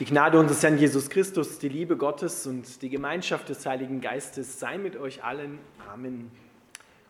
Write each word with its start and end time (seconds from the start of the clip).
Die 0.00 0.06
Gnade 0.06 0.38
unseres 0.38 0.62
Herrn 0.62 0.78
Jesus 0.78 1.10
Christus, 1.10 1.58
die 1.58 1.68
Liebe 1.68 1.94
Gottes 1.94 2.46
und 2.46 2.80
die 2.80 2.88
Gemeinschaft 2.88 3.50
des 3.50 3.66
Heiligen 3.66 4.00
Geistes 4.00 4.58
sei 4.58 4.78
mit 4.78 4.96
euch 4.96 5.22
allen. 5.24 5.58
Amen. 5.92 6.30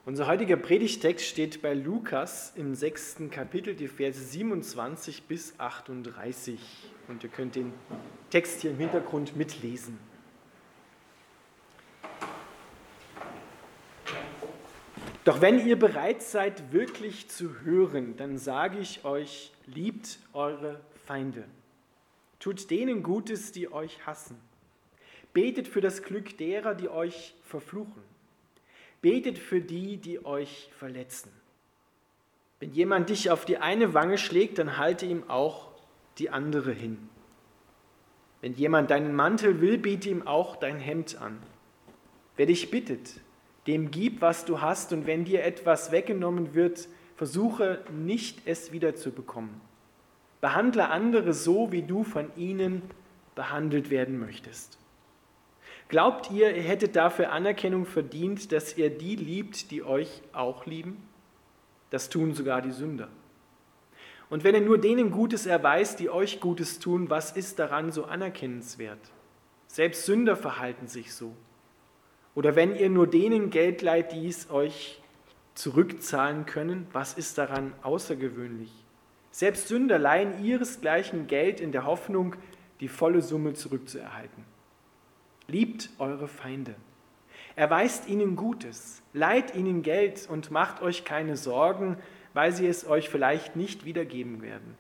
Unser 0.06 0.26
heutiger 0.26 0.56
Predigtext 0.56 1.24
steht 1.24 1.62
bei 1.62 1.72
Lukas 1.72 2.52
im 2.56 2.74
sechsten 2.74 3.30
Kapitel, 3.30 3.76
die 3.76 3.86
Verse 3.86 4.18
27 4.20 5.22
bis 5.28 5.54
38. 5.58 6.58
Und 7.06 7.22
ihr 7.22 7.30
könnt 7.30 7.54
den 7.54 7.72
Text 8.28 8.62
hier 8.62 8.72
im 8.72 8.78
Hintergrund 8.78 9.36
mitlesen. 9.36 9.96
Doch 15.22 15.40
wenn 15.40 15.64
ihr 15.64 15.78
bereit 15.78 16.22
seid, 16.22 16.72
wirklich 16.72 17.30
zu 17.30 17.60
hören, 17.60 18.16
dann 18.16 18.36
sage 18.36 18.80
ich 18.80 19.04
euch, 19.04 19.52
liebt 19.66 20.18
eure 20.32 20.80
Feinde. 21.06 21.44
Tut 22.40 22.70
denen 22.70 23.02
Gutes, 23.02 23.52
die 23.52 23.70
euch 23.70 24.04
hassen. 24.06 24.40
Betet 25.32 25.68
für 25.68 25.80
das 25.80 26.02
Glück 26.02 26.36
derer, 26.38 26.74
die 26.74 26.88
euch 26.88 27.34
verfluchen. 27.44 28.02
Betet 29.02 29.38
für 29.38 29.60
die, 29.60 29.98
die 29.98 30.24
euch 30.24 30.70
verletzen. 30.78 31.30
Wenn 32.58 32.72
jemand 32.72 33.10
dich 33.10 33.30
auf 33.30 33.44
die 33.44 33.58
eine 33.58 33.94
Wange 33.94 34.18
schlägt, 34.18 34.58
dann 34.58 34.76
halte 34.76 35.06
ihm 35.06 35.28
auch 35.28 35.70
die 36.18 36.30
andere 36.30 36.72
hin. 36.72 37.08
Wenn 38.40 38.54
jemand 38.54 38.90
deinen 38.90 39.14
Mantel 39.14 39.60
will, 39.60 39.78
biete 39.78 40.08
ihm 40.08 40.26
auch 40.26 40.56
dein 40.56 40.80
Hemd 40.80 41.20
an. 41.20 41.38
Wer 42.36 42.46
dich 42.46 42.70
bittet, 42.70 43.20
dem 43.66 43.90
gib, 43.90 44.22
was 44.22 44.46
du 44.46 44.60
hast, 44.60 44.92
und 44.92 45.06
wenn 45.06 45.24
dir 45.24 45.44
etwas 45.44 45.92
weggenommen 45.92 46.54
wird, 46.54 46.88
versuche 47.16 47.84
nicht, 47.92 48.46
es 48.46 48.72
wiederzubekommen. 48.72 49.60
Behandle 50.40 50.88
andere 50.88 51.32
so, 51.34 51.72
wie 51.72 51.82
du 51.82 52.04
von 52.04 52.30
ihnen 52.36 52.82
behandelt 53.34 53.90
werden 53.90 54.18
möchtest. 54.18 54.78
Glaubt 55.88 56.30
ihr, 56.30 56.54
ihr 56.54 56.62
hättet 56.62 56.94
dafür 56.94 57.32
Anerkennung 57.32 57.84
verdient, 57.84 58.52
dass 58.52 58.76
ihr 58.76 58.90
die 58.90 59.16
liebt, 59.16 59.70
die 59.70 59.82
euch 59.82 60.22
auch 60.32 60.64
lieben? 60.66 61.02
Das 61.90 62.08
tun 62.08 62.32
sogar 62.32 62.62
die 62.62 62.70
Sünder. 62.70 63.08
Und 64.30 64.44
wenn 64.44 64.54
ihr 64.54 64.60
nur 64.60 64.78
denen 64.78 65.10
Gutes 65.10 65.46
erweist, 65.46 65.98
die 65.98 66.08
euch 66.08 66.38
Gutes 66.38 66.78
tun, 66.78 67.10
was 67.10 67.32
ist 67.32 67.58
daran 67.58 67.90
so 67.90 68.04
anerkennenswert? 68.04 69.00
Selbst 69.66 70.06
Sünder 70.06 70.36
verhalten 70.36 70.86
sich 70.86 71.12
so. 71.12 71.34
Oder 72.36 72.54
wenn 72.54 72.76
ihr 72.76 72.88
nur 72.88 73.08
denen 73.08 73.50
Geld 73.50 73.82
leiht, 73.82 74.12
die 74.12 74.28
es 74.28 74.48
euch 74.50 75.02
zurückzahlen 75.54 76.46
können, 76.46 76.86
was 76.92 77.14
ist 77.14 77.38
daran 77.38 77.74
außergewöhnlich? 77.82 78.70
Selbst 79.30 79.68
Sünder 79.68 79.98
leihen 79.98 80.44
ihresgleichen 80.44 81.26
Geld 81.26 81.60
in 81.60 81.72
der 81.72 81.86
Hoffnung, 81.86 82.36
die 82.80 82.88
volle 82.88 83.22
Summe 83.22 83.54
zurückzuerhalten. 83.54 84.44
Liebt 85.46 85.90
eure 85.98 86.28
Feinde. 86.28 86.74
Erweist 87.56 88.08
ihnen 88.08 88.36
Gutes, 88.36 89.02
leiht 89.12 89.54
ihnen 89.54 89.82
Geld 89.82 90.28
und 90.28 90.50
macht 90.50 90.82
euch 90.82 91.04
keine 91.04 91.36
Sorgen, 91.36 91.96
weil 92.32 92.52
sie 92.52 92.66
es 92.66 92.86
euch 92.86 93.08
vielleicht 93.08 93.56
nicht 93.56 93.84
wiedergeben 93.84 94.42
werden. 94.42 94.76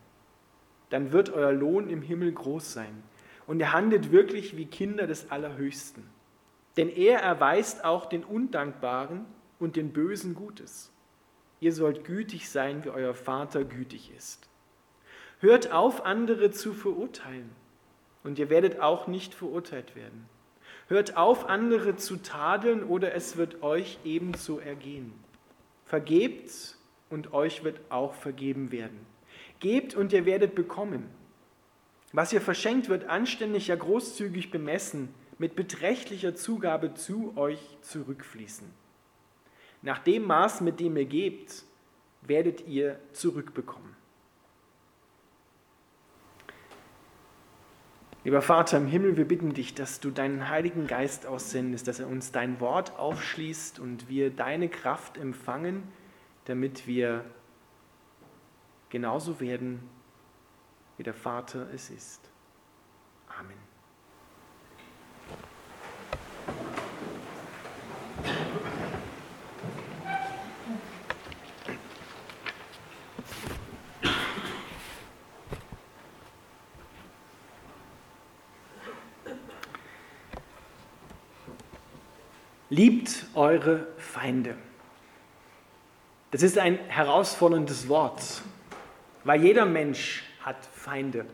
Dann 0.90 1.12
wird 1.12 1.30
euer 1.30 1.52
Lohn 1.52 1.88
im 1.88 2.02
Himmel 2.02 2.32
groß 2.32 2.72
sein 2.72 3.02
und 3.46 3.60
ihr 3.60 3.72
handelt 3.72 4.12
wirklich 4.12 4.56
wie 4.56 4.66
Kinder 4.66 5.06
des 5.06 5.30
Allerhöchsten. 5.30 6.04
Denn 6.76 6.88
er 6.88 7.20
erweist 7.20 7.84
auch 7.84 8.06
den 8.06 8.24
Undankbaren 8.24 9.26
und 9.58 9.76
den 9.76 9.92
Bösen 9.92 10.34
Gutes. 10.34 10.92
Ihr 11.60 11.72
sollt 11.72 12.04
gütig 12.04 12.48
sein, 12.48 12.84
wie 12.84 12.90
euer 12.90 13.14
Vater 13.14 13.64
gütig 13.64 14.10
ist. 14.16 14.48
Hört 15.40 15.72
auf, 15.72 16.04
andere 16.04 16.50
zu 16.50 16.72
verurteilen, 16.72 17.50
und 18.24 18.38
ihr 18.38 18.50
werdet 18.50 18.80
auch 18.80 19.06
nicht 19.06 19.34
verurteilt 19.34 19.94
werden. 19.94 20.26
Hört 20.88 21.16
auf, 21.16 21.48
andere 21.48 21.96
zu 21.96 22.16
tadeln, 22.16 22.82
oder 22.82 23.14
es 23.14 23.36
wird 23.36 23.62
euch 23.62 23.98
ebenso 24.04 24.58
ergehen. 24.58 25.12
Vergebt, 25.84 26.76
und 27.10 27.32
euch 27.32 27.64
wird 27.64 27.80
auch 27.90 28.14
vergeben 28.14 28.72
werden. 28.72 29.06
Gebt, 29.58 29.94
und 29.94 30.12
ihr 30.12 30.24
werdet 30.24 30.54
bekommen. 30.54 31.08
Was 32.12 32.32
ihr 32.32 32.40
verschenkt, 32.40 32.88
wird 32.88 33.04
anständig, 33.04 33.68
ja 33.68 33.76
großzügig 33.76 34.50
bemessen, 34.50 35.14
mit 35.38 35.56
beträchtlicher 35.56 36.34
Zugabe 36.34 36.94
zu 36.94 37.36
euch 37.36 37.60
zurückfließen. 37.82 38.66
Nach 39.82 39.98
dem 39.98 40.24
Maß, 40.24 40.60
mit 40.60 40.80
dem 40.80 40.96
ihr 40.96 41.06
gebt, 41.06 41.64
werdet 42.22 42.66
ihr 42.66 42.98
zurückbekommen. 43.12 43.96
Lieber 48.22 48.42
Vater 48.42 48.76
im 48.76 48.86
Himmel, 48.86 49.16
wir 49.16 49.26
bitten 49.26 49.54
dich, 49.54 49.74
dass 49.74 49.98
du 49.98 50.10
deinen 50.10 50.50
Heiligen 50.50 50.86
Geist 50.86 51.24
aussendest, 51.24 51.88
dass 51.88 52.00
er 52.00 52.08
uns 52.08 52.32
dein 52.32 52.60
Wort 52.60 52.98
aufschließt 52.98 53.78
und 53.78 54.10
wir 54.10 54.30
deine 54.30 54.68
Kraft 54.68 55.16
empfangen, 55.16 55.84
damit 56.44 56.86
wir 56.86 57.24
genauso 58.90 59.40
werden, 59.40 59.88
wie 60.98 61.02
der 61.02 61.14
Vater 61.14 61.68
es 61.72 61.88
ist. 61.88 62.30
Amen. 63.38 63.56
Liebt 82.70 83.26
eure 83.34 83.88
Feinde. 83.98 84.56
Das 86.30 86.42
ist 86.42 86.56
ein 86.56 86.78
herausforderndes 86.88 87.88
Wort, 87.88 88.42
weil 89.24 89.42
jeder 89.42 89.66
Mensch 89.66 90.22
hat 90.40 90.64
Feinde. 90.72 91.26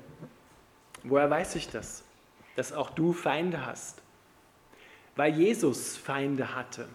Woher 1.04 1.28
weiß 1.28 1.56
ich 1.56 1.68
das? 1.68 2.04
Dass 2.56 2.72
auch 2.72 2.90
du 2.90 3.12
Feinde 3.12 3.66
hast. 3.66 4.00
Weil 5.14 5.34
Jesus 5.34 5.96
Feinde 5.96 6.54
hatte. 6.54 6.88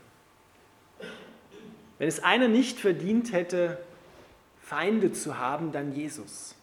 Wenn 2.00 2.08
es 2.08 2.20
einer 2.20 2.48
nicht 2.48 2.80
verdient 2.80 3.32
hätte, 3.32 3.78
Feinde 4.72 5.12
zu 5.12 5.38
haben, 5.38 5.72
dann 5.72 5.94
Jesus. 5.94 6.56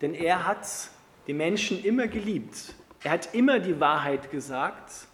Denn 0.00 0.14
er 0.14 0.46
hat 0.46 0.66
die 1.26 1.34
Menschen 1.34 1.84
immer 1.84 2.06
geliebt. 2.06 2.74
Er 3.02 3.10
hat 3.10 3.34
immer 3.34 3.58
die 3.58 3.80
Wahrheit 3.80 4.30
gesagt 4.30 5.08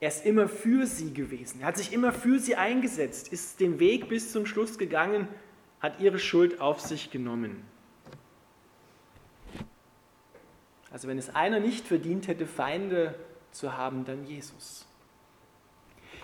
er 0.00 0.08
ist 0.08 0.24
immer 0.24 0.48
für 0.48 0.86
sie 0.86 1.12
gewesen. 1.12 1.60
Er 1.60 1.66
hat 1.66 1.76
sich 1.76 1.92
immer 1.92 2.12
für 2.12 2.38
sie 2.38 2.54
eingesetzt, 2.54 3.32
ist 3.32 3.58
den 3.58 3.80
Weg 3.80 4.08
bis 4.08 4.32
zum 4.32 4.46
Schluss 4.46 4.78
gegangen, 4.78 5.26
hat 5.80 6.00
ihre 6.00 6.18
Schuld 6.18 6.60
auf 6.60 6.80
sich 6.80 7.10
genommen. 7.10 7.64
Also 10.90 11.08
wenn 11.08 11.18
es 11.18 11.34
einer 11.34 11.60
nicht 11.60 11.86
verdient 11.86 12.28
hätte, 12.28 12.46
Feinde 12.46 13.14
zu 13.50 13.76
haben, 13.76 14.04
dann 14.04 14.24
Jesus. 14.24 14.87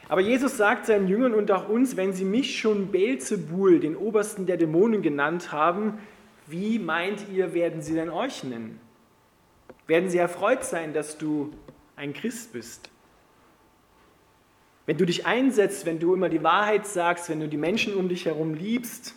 Aber 0.09 0.21
Jesus 0.21 0.57
sagt 0.57 0.87
seinen 0.87 1.09
Jüngern 1.09 1.35
und 1.35 1.51
auch 1.51 1.69
uns, 1.69 1.97
wenn 1.97 2.13
sie 2.13 2.25
mich 2.25 2.59
schon 2.59 2.91
Beelzebul, 2.91 3.81
den 3.81 3.97
Obersten 3.97 4.47
der 4.47 4.57
Dämonen, 4.57 5.03
genannt 5.03 5.51
haben, 5.53 5.99
wie 6.47 6.79
meint 6.79 7.29
ihr, 7.33 7.55
werden 7.55 7.81
sie 7.81 7.95
denn 7.95 8.11
euch 8.11 8.45
nennen? 8.45 8.81
Werden 9.87 10.11
sie 10.11 10.19
erfreut 10.19 10.65
sein, 10.65 10.93
dass 10.93 11.17
du 11.17 11.53
ein 11.97 12.13
Christ 12.13 12.53
bist? 12.53 12.91
Wenn 14.87 14.99
du 14.99 15.07
dich 15.07 15.25
einsetzt, 15.25 15.87
wenn 15.87 15.99
du 15.99 16.13
immer 16.13 16.29
die 16.29 16.43
Wahrheit 16.43 16.87
sagst, 16.87 17.31
wenn 17.31 17.41
du 17.41 17.49
die 17.49 17.57
Menschen 17.57 17.95
um 17.95 18.09
dich 18.09 18.27
herum 18.27 18.53
liebst, 18.53 19.15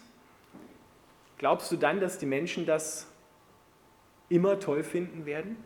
glaubst 1.38 1.72
du 1.72 1.76
dann, 1.76 2.00
dass 2.00 2.18
die 2.18 2.26
Menschen 2.26 2.66
das 2.66 3.08
immer 4.30 4.60
toll 4.60 4.84
finden 4.84 5.26
werden? 5.26 5.58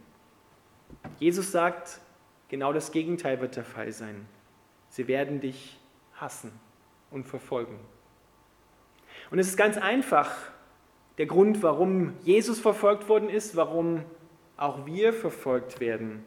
Jesus 1.19 1.51
sagt, 1.51 1.99
genau 2.49 2.73
das 2.73 2.91
Gegenteil 2.91 3.39
wird 3.41 3.55
der 3.55 3.63
Fall 3.63 3.91
sein. 3.91 4.25
Sie 4.91 5.07
werden 5.07 5.41
dich 5.41 5.79
hassen 6.13 6.51
und 7.09 7.25
verfolgen. 7.25 7.79
Und 9.31 9.39
es 9.39 9.47
ist 9.47 9.57
ganz 9.57 9.77
einfach 9.77 10.31
der 11.17 11.25
Grund, 11.25 11.63
warum 11.63 12.13
Jesus 12.21 12.59
verfolgt 12.59 13.09
worden 13.09 13.29
ist, 13.29 13.55
warum 13.55 14.03
auch 14.57 14.85
wir 14.85 15.13
verfolgt 15.13 15.79
werden. 15.79 16.23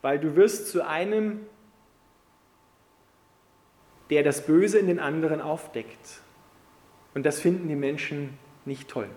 Weil 0.00 0.18
du 0.18 0.36
wirst 0.36 0.68
zu 0.68 0.86
einem 0.86 1.40
der 4.10 4.22
das 4.22 4.46
Böse 4.46 4.78
in 4.78 4.86
den 4.86 5.00
anderen 5.00 5.40
aufdeckt. 5.40 6.20
Und 7.14 7.24
das 7.24 7.40
finden 7.40 7.68
die 7.68 7.76
Menschen 7.76 8.38
nicht 8.64 8.88
toll. 8.88 9.08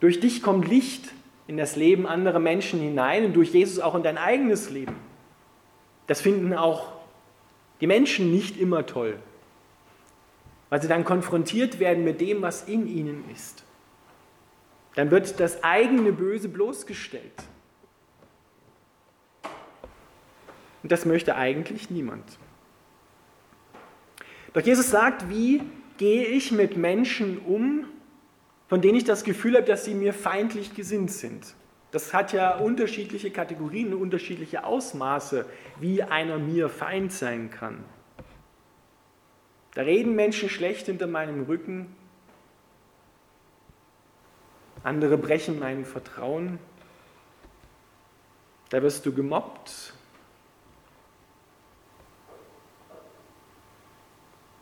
Durch 0.00 0.20
dich 0.20 0.42
kommt 0.42 0.66
Licht 0.66 1.12
in 1.46 1.56
das 1.56 1.76
Leben 1.76 2.06
anderer 2.06 2.38
Menschen 2.38 2.80
hinein 2.80 3.26
und 3.26 3.34
durch 3.34 3.52
Jesus 3.52 3.80
auch 3.80 3.94
in 3.94 4.02
dein 4.02 4.18
eigenes 4.18 4.70
Leben. 4.70 4.96
Das 6.08 6.20
finden 6.20 6.54
auch 6.54 6.92
die 7.80 7.86
Menschen 7.86 8.32
nicht 8.32 8.56
immer 8.56 8.86
toll, 8.86 9.18
weil 10.70 10.82
sie 10.82 10.88
dann 10.88 11.04
konfrontiert 11.04 11.78
werden 11.78 12.02
mit 12.02 12.20
dem, 12.20 12.42
was 12.42 12.64
in 12.64 12.88
ihnen 12.88 13.24
ist. 13.32 13.62
Dann 14.96 15.12
wird 15.12 15.38
das 15.38 15.62
eigene 15.62 16.12
Böse 16.12 16.48
bloßgestellt. 16.48 17.44
Und 20.82 20.90
das 20.90 21.04
möchte 21.04 21.36
eigentlich 21.36 21.90
niemand. 21.90 22.24
Doch 24.54 24.62
Jesus 24.62 24.90
sagt, 24.90 25.28
wie 25.28 25.62
gehe 25.98 26.26
ich 26.26 26.52
mit 26.52 26.76
Menschen 26.76 27.38
um, 27.38 27.84
von 28.68 28.80
denen 28.80 28.96
ich 28.96 29.04
das 29.04 29.24
Gefühl 29.24 29.56
habe, 29.56 29.66
dass 29.66 29.84
sie 29.84 29.94
mir 29.94 30.14
feindlich 30.14 30.74
gesinnt 30.74 31.10
sind. 31.10 31.54
Das 31.90 32.12
hat 32.12 32.32
ja 32.32 32.56
unterschiedliche 32.56 33.30
Kategorien, 33.30 33.94
unterschiedliche 33.94 34.64
Ausmaße, 34.64 35.46
wie 35.80 36.02
einer 36.02 36.38
mir 36.38 36.68
Feind 36.68 37.12
sein 37.12 37.50
kann. 37.50 37.84
Da 39.74 39.82
reden 39.82 40.14
Menschen 40.14 40.50
schlecht 40.50 40.86
hinter 40.86 41.06
meinem 41.06 41.44
Rücken, 41.44 41.94
andere 44.82 45.16
brechen 45.16 45.58
mein 45.58 45.84
Vertrauen, 45.84 46.58
da 48.70 48.82
wirst 48.82 49.06
du 49.06 49.14
gemobbt, 49.14 49.94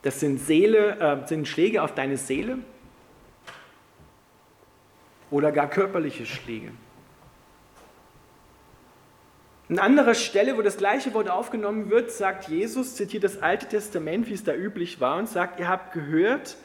das 0.02 0.20
sind, 0.20 0.38
Seele, 0.38 1.00
äh, 1.00 1.26
sind 1.26 1.49
Schläge 1.49 1.82
auf 1.82 1.93
deine 1.94 2.17
Seele 2.17 2.58
oder 5.31 5.50
gar 5.50 5.69
körperliche 5.69 6.25
Schläge. 6.25 6.70
An 9.69 9.79
anderer 9.81 10.15
Stelle, 10.15 10.57
wo 10.57 10.63
das 10.63 10.77
gleiche 10.77 11.13
Wort 11.13 11.29
aufgenommen 11.29 11.91
wird, 11.91 12.13
sagt 12.13 12.49
Jesus, 12.49 12.95
zitiert 12.95 13.25
das 13.25 13.43
Alte 13.43 13.67
Testament, 13.67 14.29
wie 14.29 14.35
es 14.35 14.45
da 14.45 14.55
üblich 14.55 15.01
war, 15.01 15.19
und 15.19 15.29
sagt, 15.29 15.59
ihr 15.59 15.69
habt 15.69 15.93
gehört, 15.93 16.57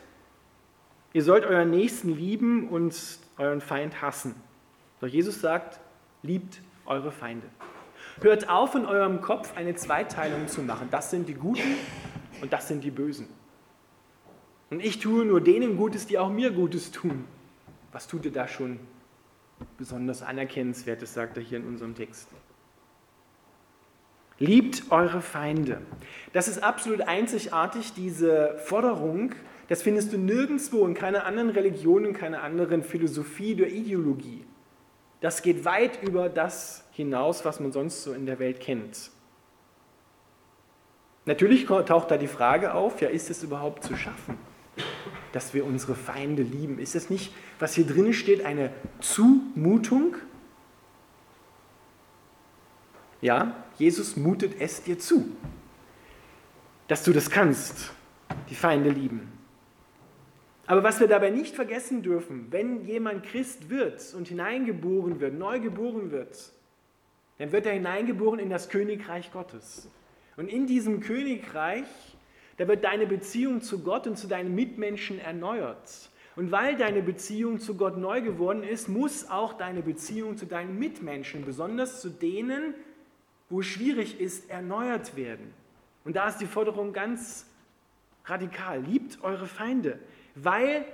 ihr 1.14 1.24
sollt 1.24 1.46
euren 1.46 1.72
Nächsten 1.72 2.16
lieben 2.16 2.70
und 2.70 2.96
euren 3.38 3.60
Feind 3.60 4.04
hassen. 4.04 4.36
Doch 5.00 5.08
Jesus 5.08 5.42
sagt, 5.42 5.80
liebt 6.22 6.62
eure 6.86 7.12
Feinde. 7.12 7.48
Hört 8.22 8.50
auf, 8.50 8.76
in 8.76 8.86
eurem 8.86 9.22
Kopf 9.22 9.58
eine 9.58 9.74
Zweiteilung 9.76 10.48
zu 10.48 10.62
machen. 10.62 10.90
Das 10.92 11.10
sind 11.10 11.28
die 11.28 11.34
Guten 11.34 11.76
und 12.42 12.54
das 12.54 12.68
sind 12.68 12.84
die 12.84 12.92
Bösen. 12.92 13.28
Und 14.70 14.80
ich 14.80 15.00
tue 15.00 15.26
nur 15.26 15.42
denen 15.42 15.76
Gutes, 15.76 16.06
die 16.06 16.20
auch 16.20 16.30
mir 16.30 16.52
Gutes 16.52 16.92
tun. 16.92 17.26
Was 17.92 18.08
tut 18.08 18.26
ihr 18.26 18.32
da 18.32 18.48
schon 18.48 18.80
besonders 19.78 20.22
Anerkennenswertes, 20.22 21.14
sagt 21.16 21.38
er 21.38 21.44
hier 21.44 21.58
in 21.58 21.68
unserem 21.68 21.96
Text. 21.96 22.28
Liebt 24.42 24.86
eure 24.90 25.22
Feinde. 25.22 25.82
Das 26.34 26.48
ist 26.48 26.64
absolut 26.64 27.02
einzigartig, 27.02 27.94
diese 27.94 28.58
Forderung. 28.66 29.36
Das 29.70 29.84
findest 29.84 30.14
du 30.14 30.18
nirgendwo 30.18 30.88
in 30.88 30.96
keiner 30.96 31.26
anderen 31.26 31.52
Religion, 31.52 32.06
in 32.06 32.14
keiner 32.14 32.42
anderen 32.42 32.82
Philosophie 32.82 33.54
oder 33.54 33.68
Ideologie. 33.68 34.44
Das 35.20 35.44
geht 35.44 35.64
weit 35.64 36.02
über 36.02 36.28
das 36.28 36.84
hinaus, 36.92 37.46
was 37.46 37.60
man 37.60 37.72
sonst 37.72 38.02
so 38.02 38.14
in 38.14 38.26
der 38.26 38.40
Welt 38.40 38.60
kennt. 38.60 39.12
Natürlich 41.26 41.68
taucht 41.68 42.10
da 42.10 42.18
die 42.18 42.26
Frage 42.26 42.74
auf, 42.74 43.00
ja, 43.00 43.10
ist 43.10 43.30
es 43.30 43.44
überhaupt 43.44 43.84
zu 43.84 43.96
schaffen, 43.96 44.40
dass 45.34 45.54
wir 45.54 45.66
unsere 45.68 45.94
Feinde 45.94 46.42
lieben? 46.42 46.80
Ist 46.80 46.96
das 46.96 47.12
nicht, 47.12 47.32
was 47.60 47.76
hier 47.76 47.86
drin 47.86 48.12
steht, 48.12 48.44
eine 48.44 48.72
Zumutung? 49.02 50.16
Ja, 53.22 53.64
Jesus 53.78 54.18
mutet 54.18 54.60
es 54.60 54.82
dir 54.84 54.98
zu, 54.98 55.36
dass 56.88 57.04
du 57.04 57.14
das 57.14 57.30
kannst, 57.30 57.92
die 58.50 58.56
Feinde 58.56 58.90
lieben. 58.90 59.32
Aber 60.66 60.84
was 60.84 61.00
wir 61.00 61.08
dabei 61.08 61.30
nicht 61.30 61.56
vergessen 61.56 62.02
dürfen, 62.02 62.48
wenn 62.50 62.86
jemand 62.86 63.24
Christ 63.24 63.70
wird 63.70 64.14
und 64.16 64.28
hineingeboren 64.28 65.20
wird, 65.20 65.38
neu 65.38 65.60
geboren 65.60 66.12
wird, 66.12 66.52
dann 67.38 67.52
wird 67.52 67.66
er 67.66 67.74
hineingeboren 67.74 68.40
in 68.40 68.50
das 68.50 68.70
Königreich 68.70 69.32
Gottes. 69.32 69.90
Und 70.38 70.48
in 70.48 70.68
diesem 70.68 71.02
Königreich, 71.02 71.86
da 72.58 72.68
wird 72.68 72.84
deine 72.84 73.06
Beziehung 73.06 73.62
zu 73.62 73.84
Gott 73.84 74.08
und 74.08 74.18
zu 74.18 74.28
deinen 74.28 74.56
Mitmenschen 74.56 75.20
erneuert. 75.20 76.10
Und 76.36 76.52
weil 76.52 76.78
deine 76.78 77.02
Beziehung 77.02 77.60
zu 77.60 77.76
Gott 77.76 77.98
neu 77.98 78.22
geworden 78.22 78.64
ist, 78.64 78.88
muss 78.88 79.30
auch 79.30 79.54
deine 79.54 79.82
Beziehung 79.82 80.38
zu 80.38 80.46
deinen 80.46 80.80
Mitmenschen, 80.80 81.44
besonders 81.44 82.02
zu 82.02 82.10
denen, 82.10 82.74
wo 83.52 83.60
es 83.60 83.68
schwierig 83.68 84.20
ist, 84.20 84.50
erneuert 84.50 85.16
werden. 85.16 85.54
Und 86.06 86.16
da 86.16 86.30
ist 86.30 86.38
die 86.38 86.48
Forderung 86.48 86.94
ganz 86.94 87.46
radikal. 88.26 88.82
Liebt 88.82 89.22
eure 89.24 89.46
Feinde, 89.46 90.00
weil 90.36 90.86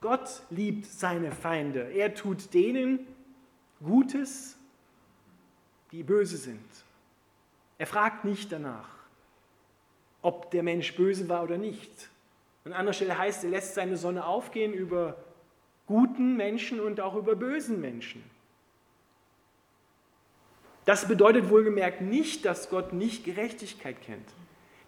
Gott 0.00 0.42
liebt 0.50 0.86
seine 0.86 1.32
Feinde. 1.32 1.90
Er 1.92 2.14
tut 2.14 2.54
denen 2.54 3.00
Gutes, 3.84 4.56
die 5.90 6.02
böse 6.02 6.36
sind. 6.36 6.64
Er 7.76 7.86
fragt 7.86 8.24
nicht 8.24 8.52
danach, 8.52 8.88
ob 10.22 10.50
der 10.52 10.62
Mensch 10.62 10.94
böse 10.94 11.28
war 11.28 11.42
oder 11.42 11.58
nicht. 11.58 12.08
An 12.64 12.72
anderer 12.72 12.92
Stelle 12.92 13.18
heißt, 13.18 13.42
er 13.44 13.50
lässt 13.50 13.74
seine 13.74 13.96
Sonne 13.96 14.24
aufgehen 14.24 14.72
über 14.72 15.16
guten 15.86 16.36
Menschen 16.36 16.78
und 16.78 17.00
auch 17.00 17.16
über 17.16 17.34
bösen 17.34 17.80
Menschen. 17.80 18.22
Das 20.90 21.06
bedeutet 21.06 21.50
wohlgemerkt 21.50 22.00
nicht, 22.00 22.44
dass 22.44 22.68
Gott 22.68 22.92
nicht 22.92 23.22
Gerechtigkeit 23.22 24.02
kennt. 24.02 24.26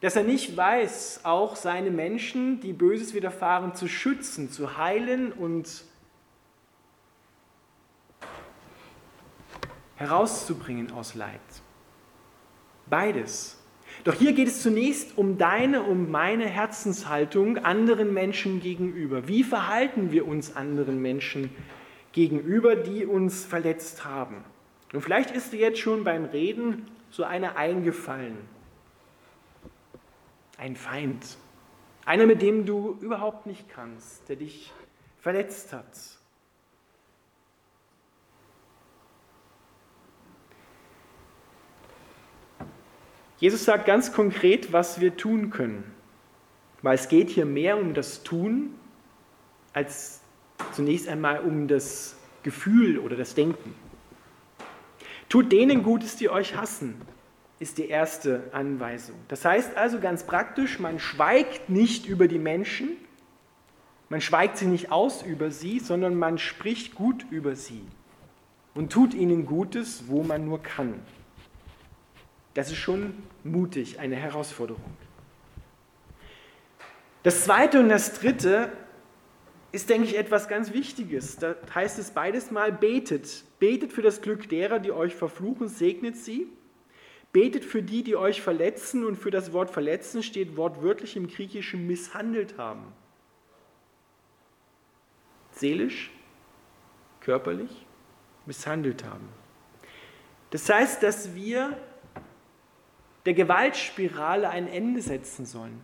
Dass 0.01 0.17
er 0.17 0.25
nicht 0.25 0.57
weiß, 0.57 1.21
auch 1.23 1.55
seine 1.55 1.93
Menschen, 1.93 2.59
die 2.59 2.73
Böses 2.73 3.15
widerfahren, 3.15 3.77
zu 3.77 3.87
schützen, 3.87 4.51
zu 4.51 4.77
heilen 4.77 5.31
und 5.31 5.85
herauszubringen 9.95 10.91
aus 10.91 11.15
Leid. 11.15 11.39
Beides. 12.87 13.63
Doch 14.03 14.15
hier 14.15 14.33
geht 14.33 14.49
es 14.49 14.61
zunächst 14.61 15.17
um 15.17 15.39
deine, 15.39 15.85
um 15.85 16.11
meine 16.11 16.47
Herzenshaltung 16.47 17.59
anderen 17.59 18.13
Menschen 18.13 18.61
gegenüber. 18.61 19.29
Wie 19.29 19.45
verhalten 19.45 20.11
wir 20.11 20.27
uns 20.27 20.57
anderen 20.57 21.01
Menschen 21.01 21.55
gegenüber, 22.11 22.75
die 22.75 23.07
uns 23.07 23.45
verletzt 23.45 24.05
haben? 24.05 24.45
Und 24.93 25.01
vielleicht 25.01 25.31
ist 25.31 25.53
dir 25.53 25.59
jetzt 25.59 25.79
schon 25.79 26.05
beim 26.05 26.27
Reden 26.27 26.87
so 27.11 27.25
einer 27.25 27.57
eingefallen. 27.57 28.37
Ein 30.59 30.77
Feind. 30.77 31.39
Einer, 32.05 32.27
mit 32.27 32.43
dem 32.43 32.67
du 32.67 32.99
überhaupt 33.01 33.47
nicht 33.47 33.69
kannst, 33.69 34.29
der 34.29 34.37
dich 34.37 34.73
verletzt 35.21 35.73
hat. 35.73 35.87
Jesus 43.39 43.65
sagt 43.65 43.87
ganz 43.87 44.13
konkret, 44.13 44.73
was 44.73 45.01
wir 45.01 45.17
tun 45.17 45.51
können. 45.51 45.83
Weil 46.83 46.97
es 46.97 47.09
geht 47.09 47.31
hier 47.31 47.47
mehr 47.47 47.77
um 47.77 47.95
das 47.95 48.23
Tun 48.23 48.75
als 49.73 50.21
zunächst 50.73 51.09
einmal 51.09 51.41
um 51.41 51.67
das 51.67 52.17
Gefühl 52.43 52.99
oder 52.99 53.17
das 53.17 53.35
Denken. 53.35 53.75
Tut 55.33 55.51
denen 55.51 55.83
Gutes, 55.83 56.17
die 56.17 56.29
euch 56.29 56.59
hassen, 56.59 57.01
ist 57.59 57.79
die 57.79 57.89
erste 57.89 58.51
Anweisung. 58.53 59.17
Das 59.29 59.47
heißt 59.47 59.79
also 59.79 59.99
ganz 59.99 60.25
praktisch, 60.25 60.79
man 60.79 60.99
schweigt 60.99 61.71
nicht 61.71 62.05
über 62.05 62.29
die 62.29 62.39
Menschen, 62.39 62.99
man 64.11 64.21
schweigt 64.21 64.59
sie 64.59 64.67
nicht 64.67 64.93
aus 64.93 65.23
über 65.23 65.51
sie, 65.51 65.79
sondern 65.79 66.17
man 66.17 66.37
spricht 66.37 66.95
gut 66.95 67.25
über 67.31 67.57
sie 67.57 67.81
und 68.75 68.93
tut 68.93 69.15
ihnen 69.15 69.47
Gutes, 69.47 70.05
wo 70.07 70.23
man 70.23 70.45
nur 70.45 70.63
kann. 70.63 71.01
Das 72.53 72.71
ist 72.71 72.77
schon 72.77 73.15
mutig, 73.43 74.01
eine 74.01 74.17
Herausforderung. 74.17 74.93
Das 77.23 77.45
zweite 77.45 77.81
und 77.81 77.89
das 77.89 78.21
dritte 78.21 78.71
ist, 79.73 79.89
denke 79.89 80.09
ich, 80.09 80.19
etwas 80.19 80.47
ganz 80.47 80.75
Wichtiges. 80.75 81.39
Da 81.39 81.55
heißt 81.75 81.99
es 81.99 82.11
beides 82.11 82.51
mal, 82.51 82.71
betet. 82.71 83.45
Betet 83.63 83.93
für 83.93 84.03
das 84.03 84.23
Glück 84.23 84.49
derer, 84.49 84.81
die 84.81 84.91
euch 84.91 85.15
verfluchen, 85.15 85.69
segnet 85.69 86.17
sie. 86.17 86.49
Betet 87.31 87.65
für 87.65 87.81
die, 87.81 88.03
die 88.03 88.17
euch 88.17 88.43
verletzen 88.43 89.07
und 89.07 89.15
für 89.15 89.31
das 89.31 89.53
Wort 89.53 89.71
verletzen 89.71 90.25
steht 90.25 90.57
wortwörtlich 90.57 91.15
im 91.15 91.29
Griechischen 91.29 91.87
misshandelt 91.87 92.59
haben. 92.59 92.83
Seelisch, 95.53 96.11
körperlich 97.21 97.87
misshandelt 98.47 99.05
haben. 99.05 99.29
Das 100.51 100.69
heißt, 100.69 101.01
dass 101.01 101.37
wir 101.37 101.79
der 103.27 103.35
Gewaltspirale 103.35 104.51
ein 104.51 104.67
Ende 104.67 105.03
setzen 105.03 105.47
sollen. 105.47 105.81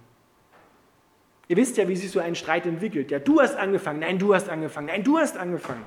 Ihr 1.47 1.57
wisst 1.57 1.77
ja, 1.77 1.87
wie 1.87 1.95
sich 1.95 2.11
so 2.11 2.19
ein 2.19 2.35
Streit 2.35 2.67
entwickelt. 2.67 3.13
Ja, 3.13 3.21
du 3.21 3.41
hast 3.41 3.55
angefangen, 3.55 4.01
nein, 4.01 4.19
du 4.19 4.35
hast 4.35 4.49
angefangen, 4.49 4.89
nein, 4.89 5.05
du 5.05 5.17
hast 5.17 5.37
angefangen. 5.37 5.87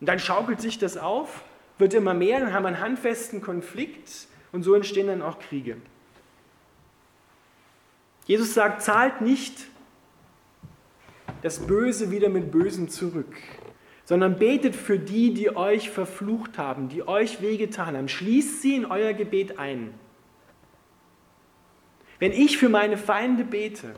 Und 0.00 0.08
dann 0.08 0.18
schaukelt 0.18 0.60
sich 0.60 0.78
das 0.78 0.96
auf, 0.96 1.42
wird 1.78 1.94
immer 1.94 2.14
mehr, 2.14 2.40
dann 2.40 2.52
haben 2.52 2.64
wir 2.64 2.68
einen 2.68 2.80
handfesten 2.80 3.40
Konflikt 3.40 4.28
und 4.52 4.62
so 4.62 4.74
entstehen 4.74 5.08
dann 5.08 5.22
auch 5.22 5.38
Kriege. 5.38 5.76
Jesus 8.26 8.54
sagt, 8.54 8.82
zahlt 8.82 9.20
nicht 9.20 9.66
das 11.42 11.58
Böse 11.66 12.10
wieder 12.10 12.28
mit 12.28 12.50
Bösem 12.50 12.88
zurück, 12.88 13.36
sondern 14.04 14.38
betet 14.38 14.74
für 14.74 14.98
die, 14.98 15.34
die 15.34 15.54
euch 15.56 15.90
verflucht 15.90 16.56
haben, 16.56 16.88
die 16.88 17.06
euch 17.06 17.42
wehgetan 17.42 17.96
haben. 17.96 18.08
Schließt 18.08 18.62
sie 18.62 18.76
in 18.76 18.86
euer 18.86 19.12
Gebet 19.12 19.58
ein. 19.58 19.92
Wenn 22.18 22.32
ich 22.32 22.56
für 22.56 22.68
meine 22.68 22.96
Feinde 22.96 23.44
bete, 23.44 23.94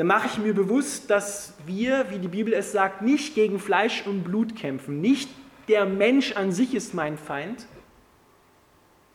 dann 0.00 0.06
mache 0.06 0.28
ich 0.28 0.38
mir 0.38 0.54
bewusst, 0.54 1.10
dass 1.10 1.52
wir, 1.66 2.06
wie 2.08 2.18
die 2.18 2.28
Bibel 2.28 2.54
es 2.54 2.72
sagt, 2.72 3.02
nicht 3.02 3.34
gegen 3.34 3.58
Fleisch 3.58 4.06
und 4.06 4.24
Blut 4.24 4.56
kämpfen. 4.56 5.02
Nicht 5.02 5.28
der 5.68 5.84
Mensch 5.84 6.34
an 6.36 6.52
sich 6.52 6.74
ist 6.74 6.94
mein 6.94 7.18
Feind, 7.18 7.66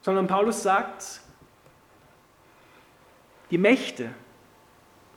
sondern 0.01 0.27
Paulus 0.27 0.61
sagt, 0.61 1.21
die 3.49 3.57
Mächte, 3.57 4.11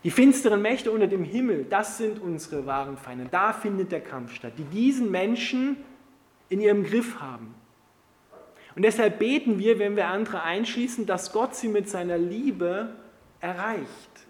die 0.04 0.10
finsteren 0.10 0.62
Mächte 0.62 0.90
unter 0.90 1.06
dem 1.06 1.22
Himmel, 1.22 1.66
das 1.68 1.98
sind 1.98 2.18
unsere 2.18 2.64
wahren 2.64 2.96
Feinde. 2.96 3.26
Da 3.30 3.52
findet 3.52 3.92
der 3.92 4.00
Kampf 4.00 4.32
statt, 4.32 4.54
die 4.56 4.64
diesen 4.64 5.10
Menschen 5.10 5.76
in 6.48 6.62
ihrem 6.62 6.82
Griff 6.82 7.20
haben. 7.20 7.54
Und 8.74 8.86
deshalb 8.86 9.18
beten 9.18 9.58
wir, 9.58 9.78
wenn 9.78 9.96
wir 9.96 10.06
andere 10.06 10.44
einschließen, 10.44 11.04
dass 11.04 11.30
Gott 11.30 11.54
sie 11.54 11.68
mit 11.68 11.90
seiner 11.90 12.16
Liebe 12.16 12.88
erreicht. 13.40 14.27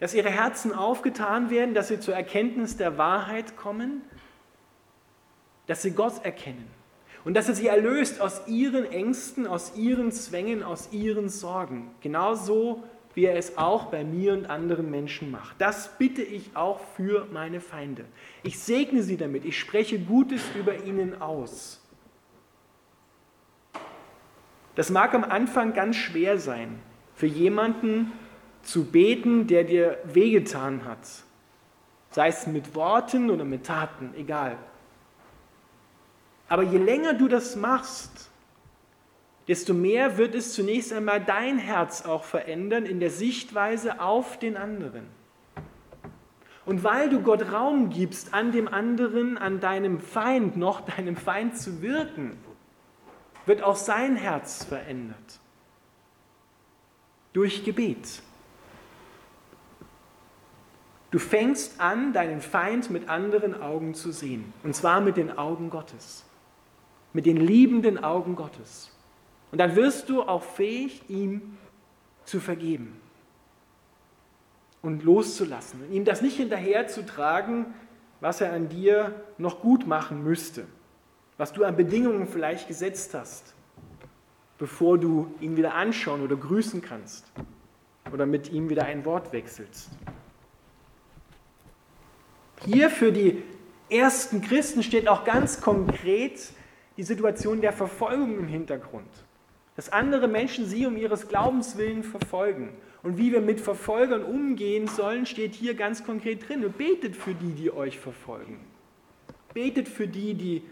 Dass 0.00 0.14
ihre 0.14 0.30
Herzen 0.30 0.72
aufgetan 0.72 1.50
werden, 1.50 1.74
dass 1.74 1.88
sie 1.88 2.00
zur 2.00 2.14
Erkenntnis 2.14 2.76
der 2.76 2.98
Wahrheit 2.98 3.56
kommen, 3.56 4.02
dass 5.66 5.82
sie 5.82 5.92
Gott 5.92 6.24
erkennen 6.24 6.68
und 7.24 7.34
dass 7.34 7.48
er 7.48 7.54
sie 7.54 7.66
erlöst 7.66 8.20
aus 8.20 8.46
ihren 8.46 8.90
Ängsten, 8.90 9.46
aus 9.46 9.76
ihren 9.76 10.10
Zwängen, 10.10 10.62
aus 10.62 10.90
ihren 10.92 11.28
Sorgen. 11.28 11.90
Genauso 12.00 12.82
wie 13.14 13.24
er 13.24 13.36
es 13.36 13.58
auch 13.58 13.86
bei 13.86 14.04
mir 14.04 14.32
und 14.32 14.48
anderen 14.48 14.90
Menschen 14.90 15.30
macht. 15.30 15.60
Das 15.60 15.98
bitte 15.98 16.22
ich 16.22 16.56
auch 16.56 16.80
für 16.96 17.26
meine 17.32 17.60
Feinde. 17.60 18.04
Ich 18.42 18.58
segne 18.58 19.02
sie 19.02 19.16
damit, 19.16 19.44
ich 19.44 19.58
spreche 19.58 19.98
Gutes 19.98 20.42
über 20.58 20.84
ihnen 20.84 21.20
aus. 21.20 21.80
Das 24.76 24.90
mag 24.90 25.12
am 25.14 25.24
Anfang 25.24 25.74
ganz 25.74 25.96
schwer 25.96 26.38
sein, 26.38 26.78
für 27.14 27.26
jemanden 27.26 28.12
zu 28.62 28.84
beten, 28.84 29.46
der 29.46 29.64
dir 29.64 29.98
wehgetan 30.04 30.84
hat. 30.84 30.98
Sei 32.10 32.28
es 32.28 32.46
mit 32.46 32.74
Worten 32.74 33.30
oder 33.30 33.44
mit 33.44 33.66
Taten, 33.66 34.12
egal. 34.16 34.56
Aber 36.48 36.64
je 36.64 36.78
länger 36.78 37.14
du 37.14 37.28
das 37.28 37.54
machst, 37.54 38.30
desto 39.46 39.72
mehr 39.72 40.18
wird 40.18 40.34
es 40.34 40.52
zunächst 40.52 40.92
einmal 40.92 41.20
dein 41.20 41.58
Herz 41.58 42.02
auch 42.02 42.24
verändern 42.24 42.86
in 42.86 43.00
der 43.00 43.10
Sichtweise 43.10 44.00
auf 44.00 44.38
den 44.38 44.56
anderen. 44.56 45.06
Und 46.66 46.84
weil 46.84 47.08
du 47.08 47.20
Gott 47.20 47.52
Raum 47.52 47.90
gibst, 47.90 48.34
an 48.34 48.52
dem 48.52 48.68
anderen, 48.68 49.38
an 49.38 49.60
deinem 49.60 50.00
Feind, 50.00 50.56
noch 50.56 50.80
deinem 50.96 51.16
Feind 51.16 51.56
zu 51.56 51.82
wirken, 51.82 52.36
wird 53.46 53.62
auch 53.62 53.76
sein 53.76 54.16
Herz 54.16 54.64
verändert. 54.64 55.40
Durch 57.32 57.64
Gebet. 57.64 58.22
Du 61.10 61.18
fängst 61.18 61.80
an, 61.80 62.12
deinen 62.12 62.40
Feind 62.40 62.90
mit 62.90 63.08
anderen 63.08 63.60
Augen 63.60 63.94
zu 63.94 64.12
sehen. 64.12 64.52
Und 64.62 64.76
zwar 64.76 65.00
mit 65.00 65.16
den 65.16 65.36
Augen 65.36 65.70
Gottes. 65.70 66.24
Mit 67.12 67.26
den 67.26 67.36
liebenden 67.36 68.02
Augen 68.02 68.36
Gottes. 68.36 68.96
Und 69.50 69.58
dann 69.58 69.74
wirst 69.74 70.08
du 70.08 70.22
auch 70.22 70.44
fähig, 70.44 71.02
ihm 71.08 71.56
zu 72.24 72.38
vergeben 72.38 73.00
und 74.82 75.02
loszulassen. 75.02 75.82
Und 75.82 75.92
ihm 75.92 76.04
das 76.04 76.22
nicht 76.22 76.36
hinterherzutragen, 76.36 77.66
was 78.20 78.40
er 78.40 78.52
an 78.52 78.68
dir 78.68 79.14
noch 79.38 79.60
gut 79.60 79.86
machen 79.86 80.22
müsste, 80.22 80.66
was 81.36 81.52
du 81.52 81.64
an 81.64 81.76
Bedingungen 81.76 82.26
vielleicht 82.26 82.68
gesetzt 82.68 83.14
hast, 83.14 83.54
bevor 84.58 84.98
du 84.98 85.34
ihn 85.40 85.56
wieder 85.56 85.74
anschauen 85.74 86.22
oder 86.22 86.36
grüßen 86.36 86.82
kannst 86.82 87.32
oder 88.12 88.26
mit 88.26 88.52
ihm 88.52 88.68
wieder 88.68 88.84
ein 88.84 89.04
Wort 89.04 89.32
wechselst. 89.32 89.90
Hier 92.66 92.90
für 92.90 93.12
die 93.12 93.42
ersten 93.88 94.42
Christen 94.42 94.82
steht 94.82 95.08
auch 95.08 95.24
ganz 95.24 95.60
konkret 95.60 96.40
die 96.96 97.02
Situation 97.02 97.60
der 97.60 97.72
Verfolgung 97.72 98.38
im 98.38 98.48
Hintergrund 98.48 99.08
dass 99.80 99.92
andere 99.92 100.28
Menschen 100.28 100.66
sie 100.66 100.84
um 100.84 100.98
ihres 100.98 101.26
Glaubens 101.28 101.78
willen 101.78 102.02
verfolgen. 102.02 102.68
Und 103.02 103.16
wie 103.16 103.32
wir 103.32 103.40
mit 103.40 103.60
Verfolgern 103.60 104.22
umgehen 104.22 104.88
sollen, 104.88 105.24
steht 105.24 105.54
hier 105.54 105.72
ganz 105.72 106.04
konkret 106.04 106.46
drin. 106.46 106.70
Betet 106.76 107.16
für 107.16 107.32
die, 107.32 107.52
die 107.52 107.70
euch 107.72 107.98
verfolgen. 107.98 108.60
Betet 109.54 109.88
für 109.88 110.06
die, 110.06 110.34
die 110.34 110.62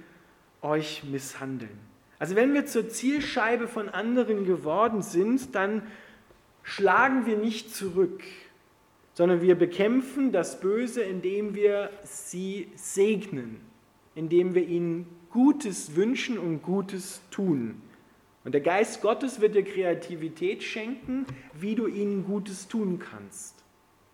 euch 0.61 1.05
misshandeln. 1.05 1.79
Also 2.19 2.37
wenn 2.37 2.53
wir 2.53 2.67
zur 2.67 2.91
Zielscheibe 2.91 3.67
von 3.67 3.89
anderen 3.89 4.45
geworden 4.45 5.01
sind, 5.01 5.55
dann 5.55 5.81
schlagen 6.63 7.25
wir 7.25 7.39
nicht 7.39 7.75
zurück, 7.75 8.23
sondern 9.19 9.43
wir 9.43 9.57
bekämpfen 9.57 10.31
das 10.31 10.61
Böse, 10.61 11.03
indem 11.03 11.57
wir 11.57 11.91
sie 12.05 12.69
segnen, 12.77 13.61
indem 14.15 14.55
wir 14.55 14.65
ihnen 14.65 15.09
Gutes 15.31 15.97
wünschen 15.97 16.39
und 16.39 16.63
Gutes 16.63 17.21
tun. 17.33 17.83
Und 18.45 18.53
der 18.53 18.61
Geist 18.61 19.03
Gottes 19.03 19.41
wird 19.41 19.57
dir 19.57 19.65
Kreativität 19.65 20.63
schenken, 20.63 21.27
wie 21.53 21.75
du 21.75 21.89
ihnen 21.89 22.27
Gutes 22.27 22.69
tun 22.69 23.01
kannst. 23.01 23.57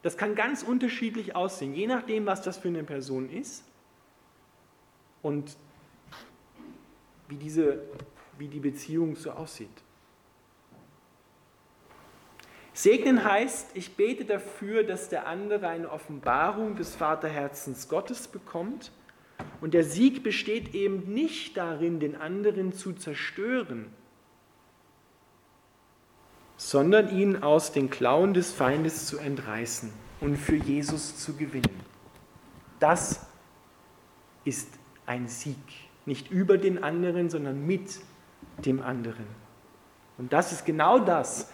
Das 0.01 0.17
kann 0.17 0.35
ganz 0.35 0.63
unterschiedlich 0.63 1.37
aussehen, 1.37 1.75
je 1.75 1.87
nachdem, 1.87 2.25
was 2.25 2.41
das 2.41 2.57
für 2.57 2.69
eine 2.69 2.83
Person 2.83 3.29
ist 3.29 3.63
und 5.21 5.55
wie, 7.29 7.37
diese, 7.37 7.83
wie 8.39 8.49
die 8.49 8.61
Beziehung 8.61 9.17
so 9.17 9.33
aussieht. 9.33 9.84
Segnen 12.77 13.25
heißt, 13.25 13.71
ich 13.75 13.95
bete 13.95 14.25
dafür, 14.25 14.83
dass 14.83 15.09
der 15.09 15.29
andere 15.29 15.69
eine 15.69 15.91
Offenbarung 15.91 16.75
des 16.75 16.97
Vaterherzens 16.97 17.89
Gottes 17.89 18.27
bekommt. 18.27 18.91
Und 19.61 19.75
der 19.75 19.85
Sieg 19.85 20.25
besteht 20.25 20.75
eben 20.75 21.15
nicht 21.15 21.57
darin, 21.57 22.01
den 22.01 22.17
anderen 22.17 22.73
zu 22.73 22.93
zerstören, 22.93 23.87
sondern 26.57 27.17
ihn 27.17 27.43
aus 27.43 27.71
den 27.71 27.91
Klauen 27.91 28.35
des 28.35 28.53
Feindes 28.53 29.07
zu 29.07 29.19
entreißen 29.19 29.93
und 30.21 30.37
für 30.37 30.57
Jesus 30.57 31.17
zu 31.17 31.35
gewinnen. 31.35 31.81
Das 32.81 33.25
ist 34.45 34.69
ein 35.07 35.29
Sieg, 35.29 35.57
nicht 36.07 36.31
über 36.31 36.59
den 36.59 36.83
anderen, 36.83 37.31
sondern 37.31 37.65
mit 37.67 38.01
dem 38.65 38.83
anderen. 38.83 39.27
Und 40.19 40.33
das 40.33 40.53
ist 40.53 40.65
genau 40.65 40.99
das, 40.99 41.51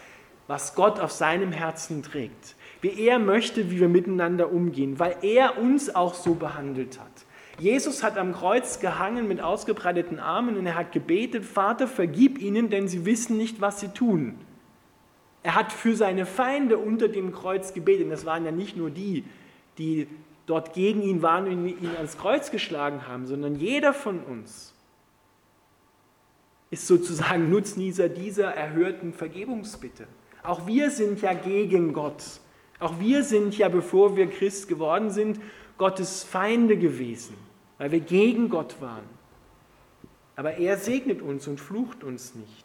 was 0.50 0.75
Gott 0.75 0.99
auf 0.99 1.12
seinem 1.12 1.52
Herzen 1.52 2.02
trägt. 2.02 2.57
Wie 2.80 3.07
er 3.07 3.21
möchte, 3.21 3.71
wie 3.71 3.78
wir 3.78 3.88
miteinander 3.88 4.50
umgehen, 4.50 4.99
weil 4.99 5.16
er 5.23 5.59
uns 5.59 5.95
auch 5.95 6.12
so 6.12 6.35
behandelt 6.35 6.99
hat. 6.99 7.25
Jesus 7.61 8.02
hat 8.02 8.19
am 8.19 8.33
Kreuz 8.33 8.80
gehangen 8.80 9.28
mit 9.28 9.40
ausgebreiteten 9.40 10.19
Armen 10.19 10.57
und 10.57 10.66
er 10.66 10.75
hat 10.75 10.90
gebetet, 10.90 11.45
Vater, 11.45 11.87
vergib 11.87 12.40
ihnen, 12.40 12.69
denn 12.69 12.88
sie 12.88 13.04
wissen 13.04 13.37
nicht, 13.37 13.61
was 13.61 13.78
sie 13.78 13.90
tun. 13.90 14.40
Er 15.45 15.54
hat 15.54 15.73
für 15.73 15.95
seine 15.95 16.26
Feinde 16.26 16.78
unter 16.78 17.07
dem 17.07 17.30
Kreuz 17.30 17.73
gebetet. 17.73 18.11
Das 18.11 18.26
waren 18.26 18.45
ja 18.45 18.50
nicht 18.50 18.76
nur 18.76 18.90
die, 18.90 19.23
die 19.78 20.09
dort 20.47 20.75
gegen 20.75 21.00
ihn 21.02 21.23
waren 21.23 21.47
und 21.47 21.69
ihn 21.69 21.95
ans 21.97 22.19
Kreuz 22.19 22.50
geschlagen 22.50 23.07
haben, 23.07 23.28
sondern 23.28 23.54
jeder 23.54 23.95
von 23.95 24.19
uns 24.19 24.75
ist 26.71 26.88
sozusagen 26.88 27.50
Nutznießer 27.50 28.09
dieser 28.09 28.52
erhörten 28.52 29.12
Vergebungsbitte. 29.12 30.09
Auch 30.42 30.66
wir 30.66 30.90
sind 30.90 31.20
ja 31.20 31.35
gegen 31.35 31.92
Gott. 31.92 32.23
Auch 32.78 32.99
wir 32.99 33.23
sind 33.25 33.56
ja, 33.59 33.68
bevor 33.68 34.16
wir 34.16 34.28
Christ 34.30 34.68
geworden 34.68 35.11
sind, 35.11 35.40
Gottes 35.76 36.25
Feinde 36.25 36.76
gewesen, 36.76 37.37
weil 37.78 37.92
wir 37.92 38.00
gegen 38.00 38.49
Gott 38.49 38.80
waren. 38.80 39.04
Aber 40.37 40.54
er 40.54 40.78
segnet 40.78 41.20
uns 41.20 41.47
und 41.47 41.61
flucht 41.61 42.02
uns 42.02 42.35
nicht. 42.35 42.64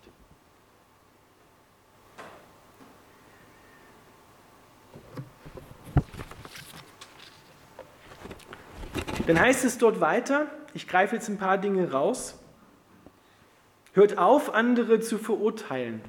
Dann 9.28 9.40
heißt 9.40 9.66
es 9.66 9.78
dort 9.78 10.00
weiter, 10.00 10.48
ich 10.74 10.88
greife 10.88 11.16
jetzt 11.16 11.28
ein 11.30 11.38
paar 11.38 11.58
Dinge 11.58 11.92
raus, 11.92 12.40
hört 13.94 14.18
auf, 14.18 14.54
andere 14.54 15.00
zu 15.00 15.18
verurteilen 15.18 16.02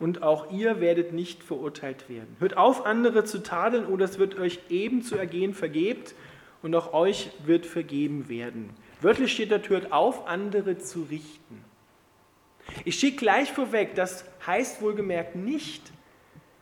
und 0.00 0.22
auch 0.22 0.50
ihr 0.50 0.80
werdet 0.80 1.12
nicht 1.12 1.44
verurteilt 1.44 2.08
werden. 2.08 2.34
Hört 2.40 2.56
auf, 2.56 2.86
andere 2.86 3.24
zu 3.24 3.42
tadeln 3.42 3.86
oder 3.86 4.06
es 4.06 4.18
wird 4.18 4.36
euch 4.38 4.58
eben 4.70 5.02
zu 5.02 5.16
ergehen 5.16 5.54
vergebt 5.54 6.14
und 6.62 6.74
auch 6.74 6.92
euch 6.92 7.30
wird 7.44 7.66
vergeben 7.66 8.28
werden. 8.28 8.70
Wörtlich 9.00 9.32
steht 9.32 9.52
dort, 9.52 9.68
hört 9.68 9.92
auf, 9.92 10.26
andere 10.26 10.78
zu 10.78 11.02
richten. 11.02 11.64
Ich 12.84 12.98
schicke 12.98 13.18
gleich 13.18 13.52
vorweg, 13.52 13.94
das 13.94 14.24
heißt 14.46 14.82
wohlgemerkt 14.82 15.36
nicht, 15.36 15.92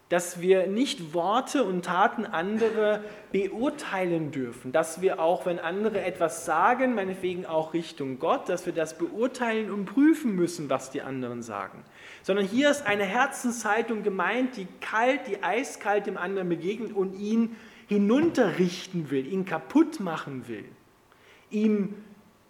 dass 0.09 0.41
wir 0.41 0.67
nicht 0.67 1.13
Worte 1.13 1.65
und 1.65 1.85
Taten 1.85 2.25
anderer 2.25 3.01
beurteilen 3.31 4.31
dürfen, 4.31 4.73
dass 4.73 5.03
wir 5.03 5.21
auch, 5.21 5.45
wenn 5.45 5.59
andere 5.59 6.03
etwas 6.03 6.47
sagen, 6.47 6.95
meinetwegen 6.95 7.45
auch 7.45 7.75
Richtung 7.75 8.19
Gott, 8.19 8.49
dass 8.49 8.65
wir 8.65 8.73
das 8.73 8.97
beurteilen 8.97 9.71
und 9.71 9.85
prüfen 9.85 10.35
müssen, 10.35 10.71
was 10.71 10.91
die 10.91 11.03
anderen 11.03 11.43
sagen. 11.43 11.85
Sondern 12.23 12.47
hier 12.47 12.71
ist 12.71 12.87
eine 12.87 13.05
Herzenshaltung 13.05 14.03
gemeint, 14.03 14.57
die 14.57 14.67
kalt, 14.81 15.27
die 15.27 15.43
eiskalt 15.43 16.07
dem 16.07 16.17
anderen 16.17 16.49
begegnet 16.49 16.93
und 16.95 17.19
ihn 17.19 17.57
hinunterrichten 17.87 19.11
will, 19.11 19.27
ihn 19.27 19.45
kaputt 19.45 20.01
machen 20.01 20.49
will, 20.49 20.65
ihm 21.51 21.95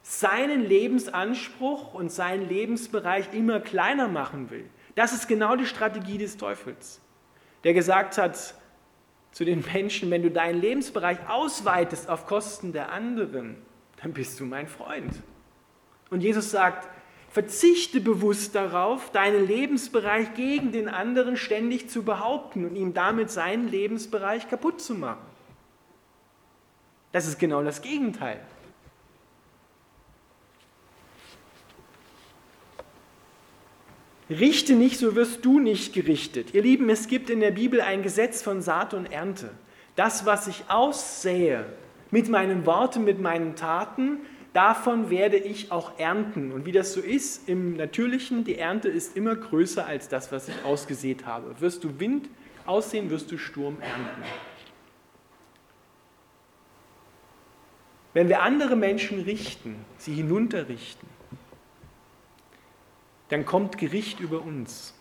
seinen 0.03 0.65
Lebensanspruch 0.65 1.93
und 1.93 2.11
seinen 2.13 2.49
Lebensbereich 2.49 3.35
immer 3.35 3.59
kleiner 3.59 4.07
machen 4.07 4.51
will. 4.51 4.65
Das 4.95 5.13
ist 5.13 5.27
genau 5.27 5.57
die 5.57 5.67
Strategie 5.67 6.19
des 6.19 6.37
Teufels 6.37 7.01
der 7.65 7.75
gesagt 7.75 8.19
hat 8.19 8.55
zu 9.33 9.45
den 9.45 9.65
Menschen, 9.73 10.11
wenn 10.11 10.23
du 10.23 10.31
deinen 10.31 10.61
Lebensbereich 10.61 11.19
ausweitest 11.29 12.09
auf 12.09 12.27
Kosten 12.27 12.73
der 12.73 12.91
anderen, 12.93 13.57
dann 14.03 14.13
bist 14.13 14.41
du 14.41 14.45
mein 14.45 14.67
Freund. 14.67 15.13
Und 16.11 16.23
Jesus 16.23 16.51
sagt, 16.51 16.89
verzichte 17.31 18.01
bewusst 18.01 18.55
darauf, 18.55 19.11
deinen 19.11 19.47
Lebensbereich 19.47 20.35
gegen 20.35 20.73
den 20.73 20.89
anderen 20.89 21.37
ständig 21.37 21.91
zu 21.91 22.03
behaupten 22.03 22.65
und 22.65 22.75
ihm 22.75 22.95
damit 22.95 23.31
seinen 23.31 23.69
Lebensbereich 23.69 24.49
kaputt 24.49 24.81
zu 24.81 24.95
machen. 24.95 25.27
Das 27.13 27.27
ist 27.27 27.39
genau 27.39 27.63
das 27.63 27.83
Gegenteil. 27.83 28.41
Richte 34.31 34.75
nicht, 34.75 34.99
so 34.99 35.15
wirst 35.15 35.45
du 35.45 35.59
nicht 35.59 35.95
gerichtet. 35.95 36.53
Ihr 36.53 36.63
Lieben, 36.63 36.91
es 36.91 37.09
gibt 37.09 37.31
in 37.31 37.41
der 37.41 37.51
Bibel 37.51 37.81
ein 37.81 38.03
Gesetz 38.03 38.43
von 38.43 38.61
Saat 38.61 38.93
und 38.93 39.07
Ernte. 39.07 39.51
Das, 39.97 40.27
was 40.27 40.47
ich 40.49 40.65
aussähe 40.69 41.65
mit 42.11 42.29
meinen 42.29 42.67
Worten, 42.67 43.05
mit 43.05 43.21
meinen 43.21 43.57
Taten, 43.57 44.19
davon 44.53 45.09
werde 45.09 45.39
ich 45.39 45.73
auch 45.73 45.99
ernten. 45.99 46.53
Und 46.53 46.67
wie 46.67 46.73
das 46.73 46.93
so 46.93 47.01
ist 47.01 47.49
im 47.49 47.77
Natürlichen, 47.77 48.45
die 48.45 48.59
Ernte 48.59 48.89
ist 48.89 49.17
immer 49.17 49.35
größer 49.35 49.87
als 49.87 50.09
das, 50.09 50.31
was 50.31 50.49
ich 50.49 50.65
ausgesät 50.65 51.25
habe. 51.25 51.59
Wirst 51.61 51.83
du 51.85 51.99
Wind 51.99 52.29
aussehen, 52.67 53.09
wirst 53.09 53.33
du 53.33 53.39
Sturm 53.39 53.79
ernten. 53.81 54.23
Wenn 58.13 58.29
wir 58.29 58.43
andere 58.43 58.77
Menschen 58.77 59.21
richten, 59.21 59.77
sie 59.97 60.13
hinunterrichten, 60.13 61.09
dann 63.29 63.45
kommt 63.45 63.79
Gericht 63.79 64.21
über 64.21 64.43
uns. 64.43 64.95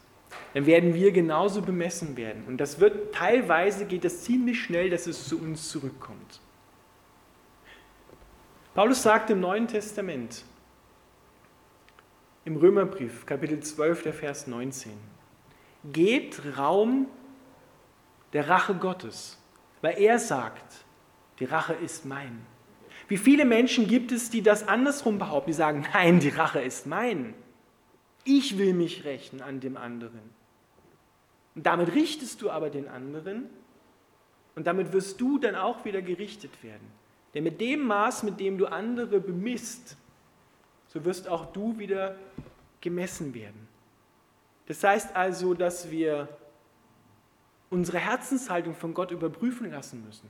Dann 0.53 0.65
werden 0.65 0.93
wir 0.93 1.11
genauso 1.11 1.61
bemessen 1.61 2.17
werden. 2.17 2.43
Und 2.47 2.57
das 2.57 2.79
wird 2.79 3.13
teilweise 3.13 3.85
geht 3.85 4.03
das 4.03 4.23
ziemlich 4.23 4.61
schnell, 4.61 4.89
dass 4.89 5.07
es 5.07 5.27
zu 5.27 5.39
uns 5.39 5.69
zurückkommt. 5.69 6.41
Paulus 8.73 9.01
sagt 9.01 9.29
im 9.29 9.39
Neuen 9.39 9.67
Testament, 9.67 10.43
im 12.45 12.57
Römerbrief, 12.57 13.25
Kapitel 13.25 13.59
12, 13.59 14.03
der 14.03 14.13
Vers 14.13 14.47
19, 14.47 14.91
gebt 15.91 16.41
Raum 16.57 17.07
der 18.33 18.47
Rache 18.47 18.75
Gottes, 18.75 19.41
weil 19.81 19.99
er 19.99 20.19
sagt, 20.19 20.85
die 21.39 21.45
Rache 21.45 21.73
ist 21.73 22.05
mein. 22.05 22.45
Wie 23.07 23.17
viele 23.17 23.45
Menschen 23.45 23.87
gibt 23.87 24.11
es, 24.11 24.29
die 24.29 24.41
das 24.41 24.67
andersrum 24.67 25.17
behaupten, 25.17 25.51
die 25.51 25.55
sagen, 25.55 25.85
nein, 25.93 26.19
die 26.19 26.29
Rache 26.29 26.59
ist 26.59 26.87
mein. 26.87 27.33
Ich 28.29 28.57
will 28.57 28.73
mich 28.73 29.05
rächen 29.05 29.41
an 29.41 29.61
dem 29.61 29.77
anderen. 29.77 30.35
Und 31.55 31.65
damit 31.65 31.95
richtest 31.95 32.41
du 32.41 32.51
aber 32.51 32.69
den 32.69 32.89
anderen 32.89 33.49
und 34.55 34.67
damit 34.67 34.91
wirst 34.91 35.21
du 35.21 35.39
dann 35.39 35.55
auch 35.55 35.85
wieder 35.85 36.01
gerichtet 36.01 36.51
werden. 36.61 36.85
Denn 37.33 37.45
mit 37.45 37.61
dem 37.61 37.87
Maß, 37.87 38.23
mit 38.23 38.39
dem 38.39 38.57
du 38.57 38.65
andere 38.65 39.21
bemisst, 39.21 39.95
so 40.87 41.05
wirst 41.05 41.29
auch 41.29 41.53
du 41.53 41.79
wieder 41.79 42.17
gemessen 42.81 43.33
werden. 43.33 43.67
Das 44.65 44.83
heißt 44.83 45.15
also, 45.15 45.53
dass 45.53 45.89
wir 45.89 46.27
unsere 47.69 47.99
Herzenshaltung 47.99 48.75
von 48.75 48.93
Gott 48.93 49.11
überprüfen 49.11 49.71
lassen 49.71 50.03
müssen. 50.05 50.27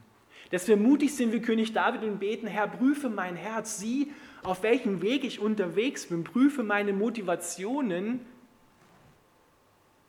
Dass 0.52 0.68
wir 0.68 0.78
mutig 0.78 1.16
sind 1.16 1.34
wie 1.34 1.42
König 1.42 1.74
David 1.74 2.04
und 2.04 2.20
beten, 2.20 2.46
Herr, 2.46 2.68
prüfe 2.68 3.10
mein 3.10 3.36
Herz, 3.36 3.80
sieh, 3.80 4.12
auf 4.44 4.64
welchem 4.64 5.02
Weg 5.02 5.24
ich 5.24 5.40
unterwegs 5.40 6.08
bin, 6.08 6.24
prüfe 6.24 6.64
meine 6.64 6.94
Motivationen 6.94 8.26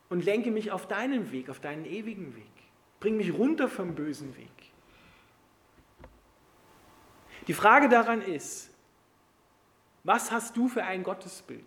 und 0.09 0.25
lenke 0.25 0.51
mich 0.51 0.71
auf 0.71 0.87
deinen 0.87 1.33
Weg, 1.33 1.51
auf 1.51 1.61
deinen 1.61 1.85
ewigen 1.85 2.35
Weg. 2.37 2.45
Bring 3.01 3.17
mich 3.17 3.33
runter 3.33 3.69
vom 3.69 3.95
bösen 3.95 4.37
Weg. 4.37 4.51
Die 7.47 7.55
Frage 7.55 7.89
daran 7.89 8.21
ist, 8.21 8.71
was 10.05 10.31
hast 10.31 10.57
du 10.57 10.69
für 10.69 10.85
ein 10.85 11.03
Gottesbild? 11.03 11.65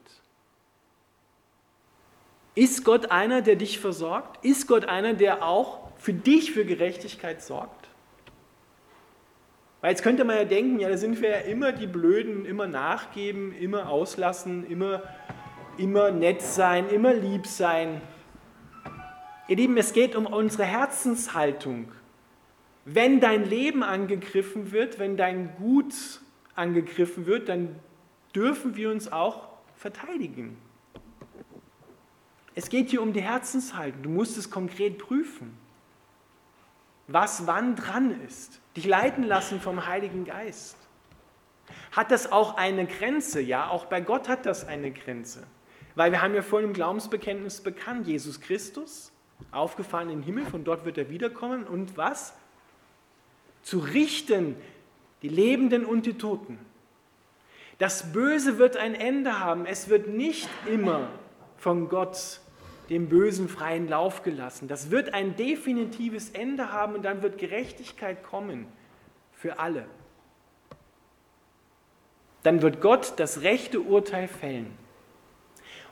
Ist 2.53 2.83
Gott 2.83 3.11
einer, 3.11 3.41
der 3.41 3.55
dich 3.55 3.79
versorgt? 3.79 4.43
Ist 4.43 4.67
Gott 4.67 4.85
einer, 4.85 5.13
der 5.13 5.43
auch 5.43 5.89
für 5.97 6.13
dich 6.13 6.51
für 6.51 6.65
Gerechtigkeit 6.65 7.41
sorgt? 7.41 7.80
Weil 9.81 9.91
jetzt 9.91 10.03
könnte 10.03 10.23
man 10.23 10.35
ja 10.37 10.45
denken, 10.45 10.79
ja, 10.79 10.89
da 10.89 10.97
sind 10.97 11.21
wir 11.21 11.29
ja 11.29 11.37
immer 11.37 11.71
die 11.71 11.87
Blöden, 11.87 12.45
immer 12.45 12.67
nachgeben, 12.67 13.51
immer 13.51 13.89
auslassen, 13.89 14.65
immer, 14.67 15.01
immer 15.77 16.11
nett 16.11 16.43
sein, 16.43 16.87
immer 16.87 17.13
lieb 17.15 17.47
sein. 17.47 17.99
Ihr 19.47 19.55
Lieben, 19.55 19.75
es 19.77 19.91
geht 19.91 20.15
um 20.15 20.27
unsere 20.27 20.65
Herzenshaltung. 20.65 21.91
Wenn 22.85 23.19
dein 23.19 23.43
Leben 23.43 23.81
angegriffen 23.81 24.71
wird, 24.71 24.99
wenn 24.99 25.17
dein 25.17 25.55
Gut 25.55 25.93
angegriffen 26.55 27.25
wird, 27.25 27.49
dann 27.49 27.75
dürfen 28.35 28.75
wir 28.75 28.91
uns 28.91 29.11
auch 29.11 29.47
verteidigen. 29.75 30.57
Es 32.53 32.69
geht 32.69 32.89
hier 32.89 33.01
um 33.01 33.13
die 33.13 33.21
Herzenshaltung. 33.21 34.03
Du 34.03 34.09
musst 34.09 34.37
es 34.37 34.51
konkret 34.51 34.99
prüfen, 34.99 35.57
was 37.07 37.47
wann 37.47 37.75
dran 37.75 38.21
ist 38.27 38.60
dich 38.75 38.85
leiten 38.85 39.23
lassen 39.23 39.59
vom 39.59 39.85
Heiligen 39.85 40.25
Geist. 40.25 40.77
Hat 41.91 42.11
das 42.11 42.31
auch 42.31 42.55
eine 42.55 42.85
Grenze? 42.85 43.41
Ja, 43.41 43.69
auch 43.69 43.85
bei 43.85 44.01
Gott 44.01 44.29
hat 44.29 44.45
das 44.45 44.67
eine 44.67 44.91
Grenze. 44.91 45.43
Weil 45.95 46.11
wir 46.11 46.21
haben 46.21 46.33
ja 46.33 46.41
vorhin 46.41 46.69
im 46.69 46.73
Glaubensbekenntnis 46.73 47.61
bekannt, 47.61 48.07
Jesus 48.07 48.39
Christus, 48.39 49.11
aufgefahren 49.51 50.09
in 50.09 50.19
den 50.19 50.23
Himmel, 50.23 50.45
von 50.45 50.63
dort 50.63 50.85
wird 50.85 50.97
er 50.97 51.09
wiederkommen 51.09 51.65
und 51.65 51.97
was? 51.97 52.33
Zu 53.61 53.79
richten 53.79 54.55
die 55.21 55.29
Lebenden 55.29 55.85
und 55.85 56.05
die 56.05 56.17
Toten. 56.17 56.57
Das 57.77 58.13
Böse 58.13 58.57
wird 58.57 58.77
ein 58.77 58.95
Ende 58.95 59.39
haben. 59.39 59.65
Es 59.65 59.89
wird 59.89 60.07
nicht 60.07 60.47
immer 60.67 61.09
von 61.57 61.89
Gott 61.89 62.39
dem 62.91 63.07
Bösen 63.07 63.47
freien 63.47 63.87
Lauf 63.87 64.21
gelassen. 64.21 64.67
Das 64.67 64.91
wird 64.91 65.13
ein 65.13 65.37
definitives 65.37 66.29
Ende 66.31 66.73
haben 66.73 66.93
und 66.93 67.03
dann 67.03 67.23
wird 67.23 67.37
Gerechtigkeit 67.37 68.21
kommen 68.21 68.67
für 69.31 69.59
alle. 69.59 69.85
Dann 72.43 72.61
wird 72.61 72.81
Gott 72.81 73.13
das 73.15 73.43
rechte 73.43 73.79
Urteil 73.79 74.27
fällen. 74.27 74.73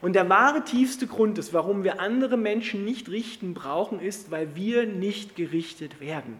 Und 0.01 0.13
der 0.13 0.27
wahre 0.27 0.65
tiefste 0.65 1.07
Grund 1.07 1.37
ist, 1.37 1.53
warum 1.53 1.85
wir 1.85 2.01
andere 2.01 2.35
Menschen 2.35 2.83
nicht 2.83 3.09
richten 3.09 3.53
brauchen, 3.53 4.01
ist, 4.01 4.29
weil 4.29 4.55
wir 4.55 4.85
nicht 4.85 5.37
gerichtet 5.37 6.01
werden. 6.01 6.39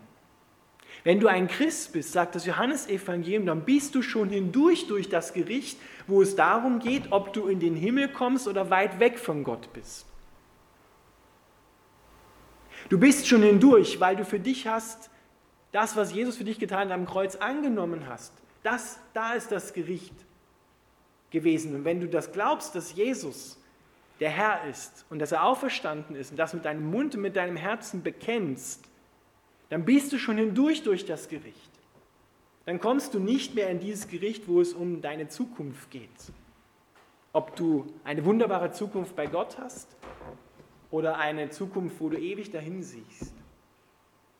Wenn 1.06 1.22
du 1.22 1.28
ein 1.28 1.48
Christ 1.48 1.94
bist, 1.94 2.12
sagt 2.12 2.36
das 2.36 2.46
Johannesevangelium, 2.46 3.46
dann 3.46 3.64
bist 3.64 3.96
du 3.96 4.02
schon 4.02 4.30
hindurch 4.30 4.88
durch 4.88 5.08
das 5.08 5.34
Gericht, 5.34 5.80
wo 6.08 6.22
es 6.22 6.36
darum 6.36 6.80
geht, 6.80 7.12
ob 7.12 7.32
du 7.32 7.48
in 7.48 7.62
den 7.62 7.76
Himmel 7.76 8.10
kommst 8.10 8.46
oder 8.48 8.70
weit 8.70 9.00
weg 9.00 9.18
von 9.18 9.46
Gott 9.46 9.72
bist. 9.72 10.09
Du 12.88 12.98
bist 12.98 13.28
schon 13.28 13.44
hindurch, 13.44 14.00
weil 14.00 14.16
du 14.16 14.24
für 14.24 14.40
dich 14.40 14.68
hast, 14.68 15.10
das, 15.72 15.96
was 15.96 16.14
Jesus 16.14 16.38
für 16.38 16.44
dich 16.44 16.60
getan 16.60 16.90
hat, 16.90 16.92
am 16.92 17.06
Kreuz 17.06 17.36
angenommen 17.36 18.08
hast. 18.08 18.34
Das, 18.64 19.00
da 19.14 19.34
ist 19.34 19.52
das 19.52 19.74
Gericht 19.74 20.14
gewesen. 21.30 21.76
Und 21.76 21.86
wenn 21.86 22.00
du 22.00 22.08
das 22.08 22.32
glaubst, 22.32 22.76
dass 22.76 22.96
Jesus 22.96 23.60
der 24.20 24.30
Herr 24.30 24.66
ist 24.70 25.06
und 25.10 25.20
dass 25.20 25.32
er 25.32 25.44
auferstanden 25.44 26.16
ist 26.16 26.32
und 26.32 26.38
das 26.38 26.54
mit 26.54 26.66
deinem 26.66 26.90
Mund 26.90 27.16
und 27.16 27.22
mit 27.22 27.36
deinem 27.36 27.56
Herzen 27.56 28.04
bekennst, 28.04 28.84
dann 29.70 29.86
bist 29.86 30.12
du 30.12 30.18
schon 30.18 30.38
hindurch 30.38 30.84
durch 30.84 31.06
das 31.06 31.30
Gericht. 31.30 31.72
Dann 32.66 32.80
kommst 32.80 33.14
du 33.14 33.20
nicht 33.20 33.56
mehr 33.56 33.70
in 33.70 33.80
dieses 33.80 34.08
Gericht, 34.08 34.48
wo 34.48 34.62
es 34.62 34.74
um 34.74 35.02
deine 35.02 35.28
Zukunft 35.28 35.90
geht. 35.92 36.10
Ob 37.32 37.56
du 37.56 37.86
eine 38.04 38.26
wunderbare 38.26 38.72
Zukunft 38.72 39.16
bei 39.16 39.28
Gott 39.28 39.58
hast 39.60 39.99
oder 40.92 41.18
eine 41.18 41.50
Zukunft, 41.50 42.00
wo 42.00 42.10
du 42.10 42.18
ewig 42.18 42.52
dahin 42.52 42.84
siehst. 42.84 43.34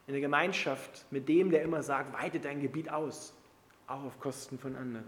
Eine 0.08 0.22
Gemeinschaft 0.22 1.06
mit 1.12 1.30
dem, 1.30 1.52
der 1.52 1.62
immer 1.62 1.84
sagt, 1.84 2.14
weite 2.14 2.40
dein 2.40 2.62
Gebiet 2.62 2.90
aus, 2.90 3.34
auch 3.88 4.04
auf 4.04 4.20
Kosten 4.20 4.58
von 4.58 4.76
anderen. 4.76 5.06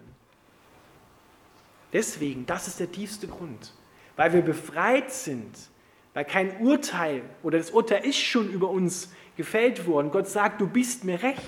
Deswegen, 1.92 2.46
das 2.46 2.68
ist 2.68 2.80
der 2.80 2.92
tiefste 2.92 3.28
Grund, 3.28 3.74
weil 4.16 4.34
wir 4.34 4.42
befreit 4.42 5.12
sind 5.12 5.58
weil 6.14 6.26
kein 6.26 6.58
Urteil 6.58 7.24
oder 7.42 7.58
das 7.58 7.72
Urteil 7.72 8.06
ist 8.06 8.20
schon 8.20 8.50
über 8.52 8.70
uns 8.70 9.14
gefällt 9.38 9.88
worden. 9.88 10.12
Gott 10.12 10.28
sagt, 10.28 10.60
du 10.60 10.68
bist 10.68 11.04
mir 11.04 11.24
recht. 11.24 11.42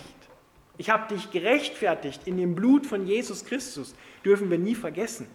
Ich 0.77 0.89
habe 0.89 1.13
dich 1.13 1.31
gerechtfertigt 1.31 2.21
in 2.25 2.37
dem 2.37 2.55
Blut 2.55 2.85
von 2.85 3.05
Jesus 3.05 3.45
Christus. 3.45 3.93
Dürfen 4.23 4.49
wir 4.49 4.57
nie 4.57 4.75
vergessen. 4.75 5.27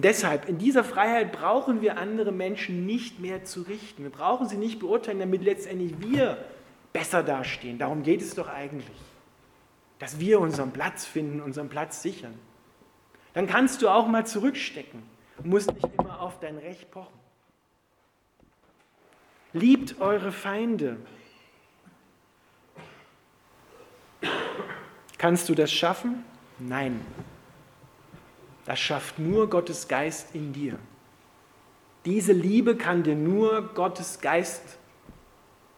Und 0.00 0.04
deshalb, 0.06 0.48
in 0.48 0.56
dieser 0.56 0.82
Freiheit 0.82 1.30
brauchen 1.30 1.82
wir 1.82 1.98
andere 1.98 2.32
Menschen 2.32 2.86
nicht 2.86 3.18
mehr 3.20 3.44
zu 3.44 3.60
richten. 3.60 4.02
Wir 4.02 4.10
brauchen 4.10 4.48
sie 4.48 4.56
nicht 4.56 4.78
beurteilen, 4.78 5.18
damit 5.18 5.42
letztendlich 5.42 5.92
wir 6.00 6.42
besser 6.94 7.22
dastehen. 7.22 7.78
Darum 7.78 8.02
geht 8.02 8.22
es 8.22 8.34
doch 8.34 8.48
eigentlich. 8.48 8.96
Dass 9.98 10.18
wir 10.18 10.40
unseren 10.40 10.70
Platz 10.70 11.04
finden, 11.04 11.42
unseren 11.42 11.68
Platz 11.68 12.00
sichern. 12.00 12.32
Dann 13.34 13.46
kannst 13.46 13.82
du 13.82 13.90
auch 13.90 14.06
mal 14.06 14.24
zurückstecken 14.24 15.02
und 15.36 15.46
musst 15.50 15.70
nicht 15.70 15.86
immer 15.98 16.22
auf 16.22 16.40
dein 16.40 16.56
Recht 16.56 16.90
pochen. 16.90 17.20
Liebt 19.52 20.00
eure 20.00 20.32
Feinde. 20.32 20.96
Kannst 25.18 25.50
du 25.50 25.54
das 25.54 25.70
schaffen? 25.70 26.24
Nein. 26.58 27.04
Das 28.70 28.78
schafft 28.78 29.18
nur 29.18 29.50
Gottes 29.50 29.88
Geist 29.88 30.32
in 30.32 30.52
dir. 30.52 30.78
Diese 32.04 32.32
Liebe 32.32 32.76
kann 32.76 33.02
dir 33.02 33.16
nur 33.16 33.62
Gottes 33.74 34.20
Geist 34.20 34.78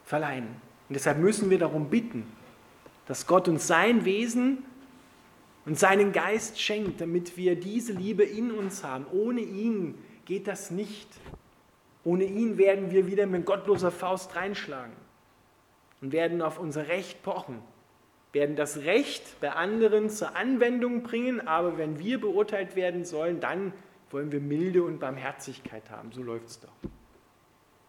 verleihen. 0.04 0.48
Und 0.90 0.94
deshalb 0.94 1.16
müssen 1.16 1.48
wir 1.48 1.58
darum 1.58 1.88
bitten, 1.88 2.30
dass 3.06 3.26
Gott 3.26 3.48
uns 3.48 3.66
sein 3.66 4.04
Wesen 4.04 4.62
und 5.64 5.78
seinen 5.78 6.12
Geist 6.12 6.60
schenkt, 6.60 7.00
damit 7.00 7.38
wir 7.38 7.56
diese 7.56 7.94
Liebe 7.94 8.24
in 8.24 8.50
uns 8.50 8.84
haben. 8.84 9.06
Ohne 9.10 9.40
ihn 9.40 9.94
geht 10.26 10.46
das 10.46 10.70
nicht. 10.70 11.08
Ohne 12.04 12.24
ihn 12.24 12.58
werden 12.58 12.90
wir 12.90 13.06
wieder 13.06 13.24
mit 13.24 13.46
gottloser 13.46 13.90
Faust 13.90 14.36
reinschlagen 14.36 14.92
und 16.02 16.12
werden 16.12 16.42
auf 16.42 16.58
unser 16.58 16.88
Recht 16.88 17.22
pochen, 17.22 17.58
werden 18.32 18.56
das 18.56 18.78
Recht 18.78 19.40
bei 19.40 19.52
anderen 19.52 20.08
zur 20.08 20.34
Anwendung 20.36 21.02
bringen, 21.02 21.46
aber 21.46 21.76
wenn 21.76 21.98
wir 21.98 22.20
beurteilt 22.20 22.76
werden 22.76 23.04
sollen, 23.04 23.40
dann 23.40 23.72
wollen 24.10 24.32
wir 24.32 24.40
Milde 24.40 24.82
und 24.82 25.00
Barmherzigkeit 25.00 25.90
haben. 25.90 26.12
So 26.12 26.22
läuft 26.22 26.48
es 26.48 26.60
doch. 26.60 26.72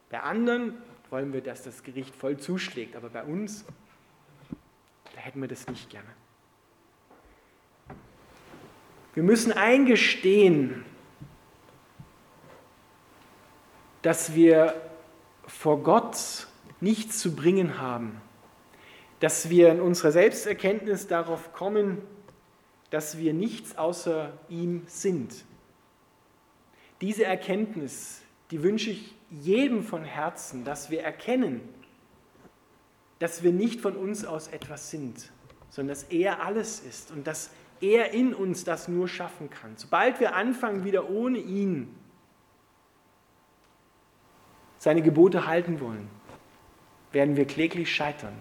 Bei 0.09 0.21
anderen 0.21 0.77
wollen 1.09 1.33
wir, 1.33 1.41
dass 1.41 1.63
das 1.63 1.83
Gericht 1.83 2.13
voll 2.15 2.37
zuschlägt, 2.37 2.95
aber 2.95 3.09
bei 3.09 3.23
uns, 3.23 3.65
da 5.15 5.21
hätten 5.21 5.41
wir 5.41 5.47
das 5.47 5.67
nicht 5.67 5.89
gerne. 5.89 6.07
Wir 9.13 9.23
müssen 9.23 9.51
eingestehen, 9.51 10.83
dass 14.01 14.33
wir 14.33 14.73
vor 15.45 15.83
Gott 15.83 16.47
nichts 16.81 17.19
zu 17.19 17.35
bringen 17.35 17.79
haben, 17.79 18.19
dass 19.23 19.49
wir 19.49 19.71
in 19.71 19.79
unserer 19.79 20.11
Selbsterkenntnis 20.11 21.07
darauf 21.07 21.53
kommen, 21.53 22.01
dass 22.89 23.17
wir 23.17 23.33
nichts 23.33 23.77
außer 23.77 24.33
ihm 24.49 24.83
sind. 24.85 25.45
Diese 26.99 27.23
Erkenntnis, 27.23 28.21
die 28.51 28.63
wünsche 28.63 28.89
ich 28.89 29.15
jedem 29.29 29.81
von 29.81 30.03
Herzen, 30.03 30.65
dass 30.65 30.89
wir 30.89 31.03
erkennen, 31.03 31.61
dass 33.19 33.43
wir 33.43 33.53
nicht 33.53 33.79
von 33.79 33.95
uns 33.95 34.25
aus 34.25 34.49
etwas 34.49 34.89
sind, 34.89 35.31
sondern 35.69 35.95
dass 35.95 36.03
er 36.03 36.43
alles 36.43 36.81
ist 36.81 37.09
und 37.09 37.25
dass 37.25 37.51
er 37.79 38.11
in 38.11 38.33
uns 38.33 38.65
das 38.65 38.89
nur 38.89 39.07
schaffen 39.07 39.49
kann. 39.49 39.77
Sobald 39.77 40.19
wir 40.19 40.35
anfangen, 40.35 40.83
wieder 40.83 41.09
ohne 41.09 41.37
ihn 41.37 41.95
seine 44.79 45.01
Gebote 45.01 45.47
halten 45.47 45.79
wollen, 45.79 46.09
werden 47.13 47.37
wir 47.37 47.47
kläglich 47.47 47.95
scheitern. 47.95 48.37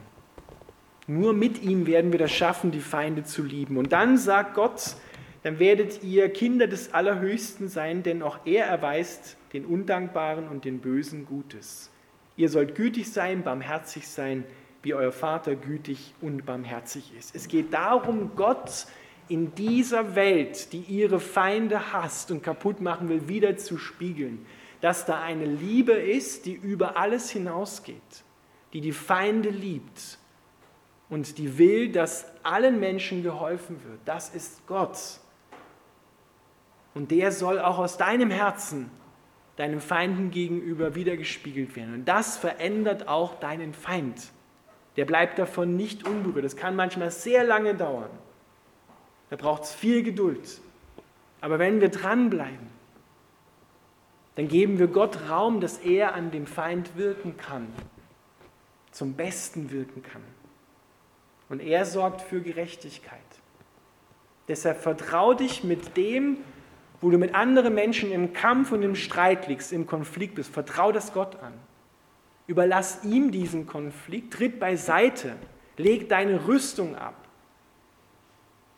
Nur 1.06 1.32
mit 1.32 1.62
ihm 1.62 1.86
werden 1.86 2.12
wir 2.12 2.18
das 2.18 2.32
schaffen, 2.32 2.70
die 2.70 2.80
Feinde 2.80 3.24
zu 3.24 3.42
lieben. 3.42 3.76
Und 3.76 3.92
dann 3.92 4.16
sagt 4.18 4.54
Gott, 4.54 4.96
dann 5.42 5.58
werdet 5.58 6.04
ihr 6.04 6.28
Kinder 6.28 6.68
des 6.68 6.94
Allerhöchsten 6.94 7.68
sein, 7.68 8.04
denn 8.04 8.22
auch 8.22 8.38
er 8.44 8.66
erweist 8.66 9.36
den 9.52 9.64
Undankbaren 9.64 10.48
und 10.48 10.64
den 10.64 10.78
Bösen 10.78 11.26
Gutes. 11.26 11.90
Ihr 12.36 12.48
sollt 12.48 12.76
gütig 12.76 13.12
sein, 13.12 13.42
barmherzig 13.42 14.06
sein, 14.06 14.44
wie 14.82 14.94
euer 14.94 15.12
Vater 15.12 15.56
gütig 15.56 16.14
und 16.20 16.46
barmherzig 16.46 17.12
ist. 17.18 17.34
Es 17.34 17.48
geht 17.48 17.74
darum, 17.74 18.32
Gott 18.36 18.86
in 19.28 19.54
dieser 19.54 20.14
Welt, 20.14 20.72
die 20.72 20.80
ihre 20.80 21.20
Feinde 21.20 21.92
hasst 21.92 22.30
und 22.30 22.42
kaputt 22.42 22.80
machen 22.80 23.08
will, 23.08 23.28
wieder 23.28 23.56
zu 23.56 23.78
spiegeln. 23.78 24.44
Dass 24.80 25.06
da 25.06 25.20
eine 25.20 25.46
Liebe 25.46 25.92
ist, 25.92 26.46
die 26.46 26.54
über 26.54 26.96
alles 26.96 27.30
hinausgeht, 27.30 27.96
die 28.72 28.80
die 28.80 28.92
Feinde 28.92 29.50
liebt 29.50 30.18
und 31.12 31.36
die 31.36 31.58
will, 31.58 31.92
dass 31.92 32.24
allen 32.42 32.80
Menschen 32.80 33.22
geholfen 33.22 33.84
wird. 33.84 34.00
Das 34.06 34.34
ist 34.34 34.66
Gott. 34.66 34.98
Und 36.94 37.10
der 37.10 37.32
soll 37.32 37.58
auch 37.58 37.78
aus 37.78 37.98
deinem 37.98 38.30
Herzen 38.30 38.90
deinem 39.56 39.82
Feinden 39.82 40.30
gegenüber 40.30 40.94
wiedergespiegelt 40.94 41.76
werden. 41.76 41.92
Und 41.92 42.04
das 42.06 42.38
verändert 42.38 43.08
auch 43.08 43.38
deinen 43.38 43.74
Feind. 43.74 44.32
Der 44.96 45.04
bleibt 45.04 45.38
davon 45.38 45.76
nicht 45.76 46.08
unberührt. 46.08 46.46
Das 46.46 46.56
kann 46.56 46.74
manchmal 46.76 47.10
sehr 47.10 47.44
lange 47.44 47.74
dauern. 47.74 48.08
Da 49.28 49.36
braucht 49.36 49.64
es 49.64 49.74
viel 49.74 50.02
Geduld. 50.02 50.62
Aber 51.42 51.58
wenn 51.58 51.82
wir 51.82 51.90
dranbleiben, 51.90 52.70
dann 54.36 54.48
geben 54.48 54.78
wir 54.78 54.86
Gott 54.86 55.28
Raum, 55.28 55.60
dass 55.60 55.76
er 55.76 56.14
an 56.14 56.30
dem 56.30 56.46
Feind 56.46 56.96
wirken 56.96 57.36
kann, 57.36 57.68
zum 58.90 59.12
Besten 59.12 59.70
wirken 59.70 60.02
kann. 60.02 60.22
Und 61.52 61.60
er 61.60 61.84
sorgt 61.84 62.22
für 62.22 62.40
Gerechtigkeit. 62.40 63.20
Deshalb 64.48 64.80
vertrau 64.80 65.34
dich 65.34 65.62
mit 65.62 65.98
dem, 65.98 66.38
wo 67.02 67.10
du 67.10 67.18
mit 67.18 67.34
anderen 67.34 67.74
Menschen 67.74 68.10
im 68.10 68.32
Kampf 68.32 68.72
und 68.72 68.80
im 68.80 68.94
Streit 68.94 69.48
liegst, 69.48 69.70
im 69.70 69.86
Konflikt 69.86 70.36
bist. 70.36 70.50
Vertrau 70.50 70.92
das 70.92 71.12
Gott 71.12 71.36
an. 71.42 71.52
Überlass 72.46 73.04
ihm 73.04 73.32
diesen 73.32 73.66
Konflikt, 73.66 74.32
tritt 74.32 74.60
beiseite, 74.60 75.34
leg 75.76 76.08
deine 76.08 76.48
Rüstung 76.48 76.96
ab 76.96 77.28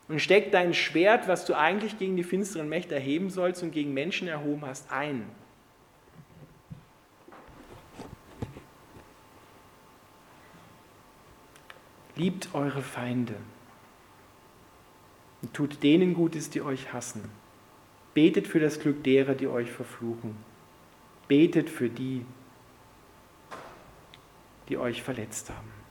und 0.09 0.19
steck 0.19 0.51
dein 0.51 0.73
Schwert, 0.73 1.29
was 1.29 1.45
du 1.45 1.53
eigentlich 1.53 1.97
gegen 1.97 2.17
die 2.17 2.25
finsteren 2.25 2.67
Mächte 2.67 2.93
erheben 2.95 3.29
sollst 3.29 3.63
und 3.63 3.71
gegen 3.71 3.93
Menschen 3.93 4.27
erhoben 4.27 4.65
hast, 4.65 4.91
ein. 4.91 5.23
Liebt 12.15 12.49
eure 12.53 12.81
Feinde 12.81 13.35
und 15.41 15.53
tut 15.53 15.83
denen 15.83 16.13
Gutes, 16.13 16.49
die 16.49 16.61
euch 16.61 16.93
hassen. 16.93 17.29
Betet 18.13 18.47
für 18.47 18.59
das 18.59 18.79
Glück 18.79 19.03
derer, 19.03 19.35
die 19.35 19.47
euch 19.47 19.71
verfluchen. 19.71 20.35
Betet 21.27 21.69
für 21.69 21.89
die, 21.89 22.25
die 24.69 24.77
euch 24.77 25.03
verletzt 25.03 25.49
haben. 25.49 25.84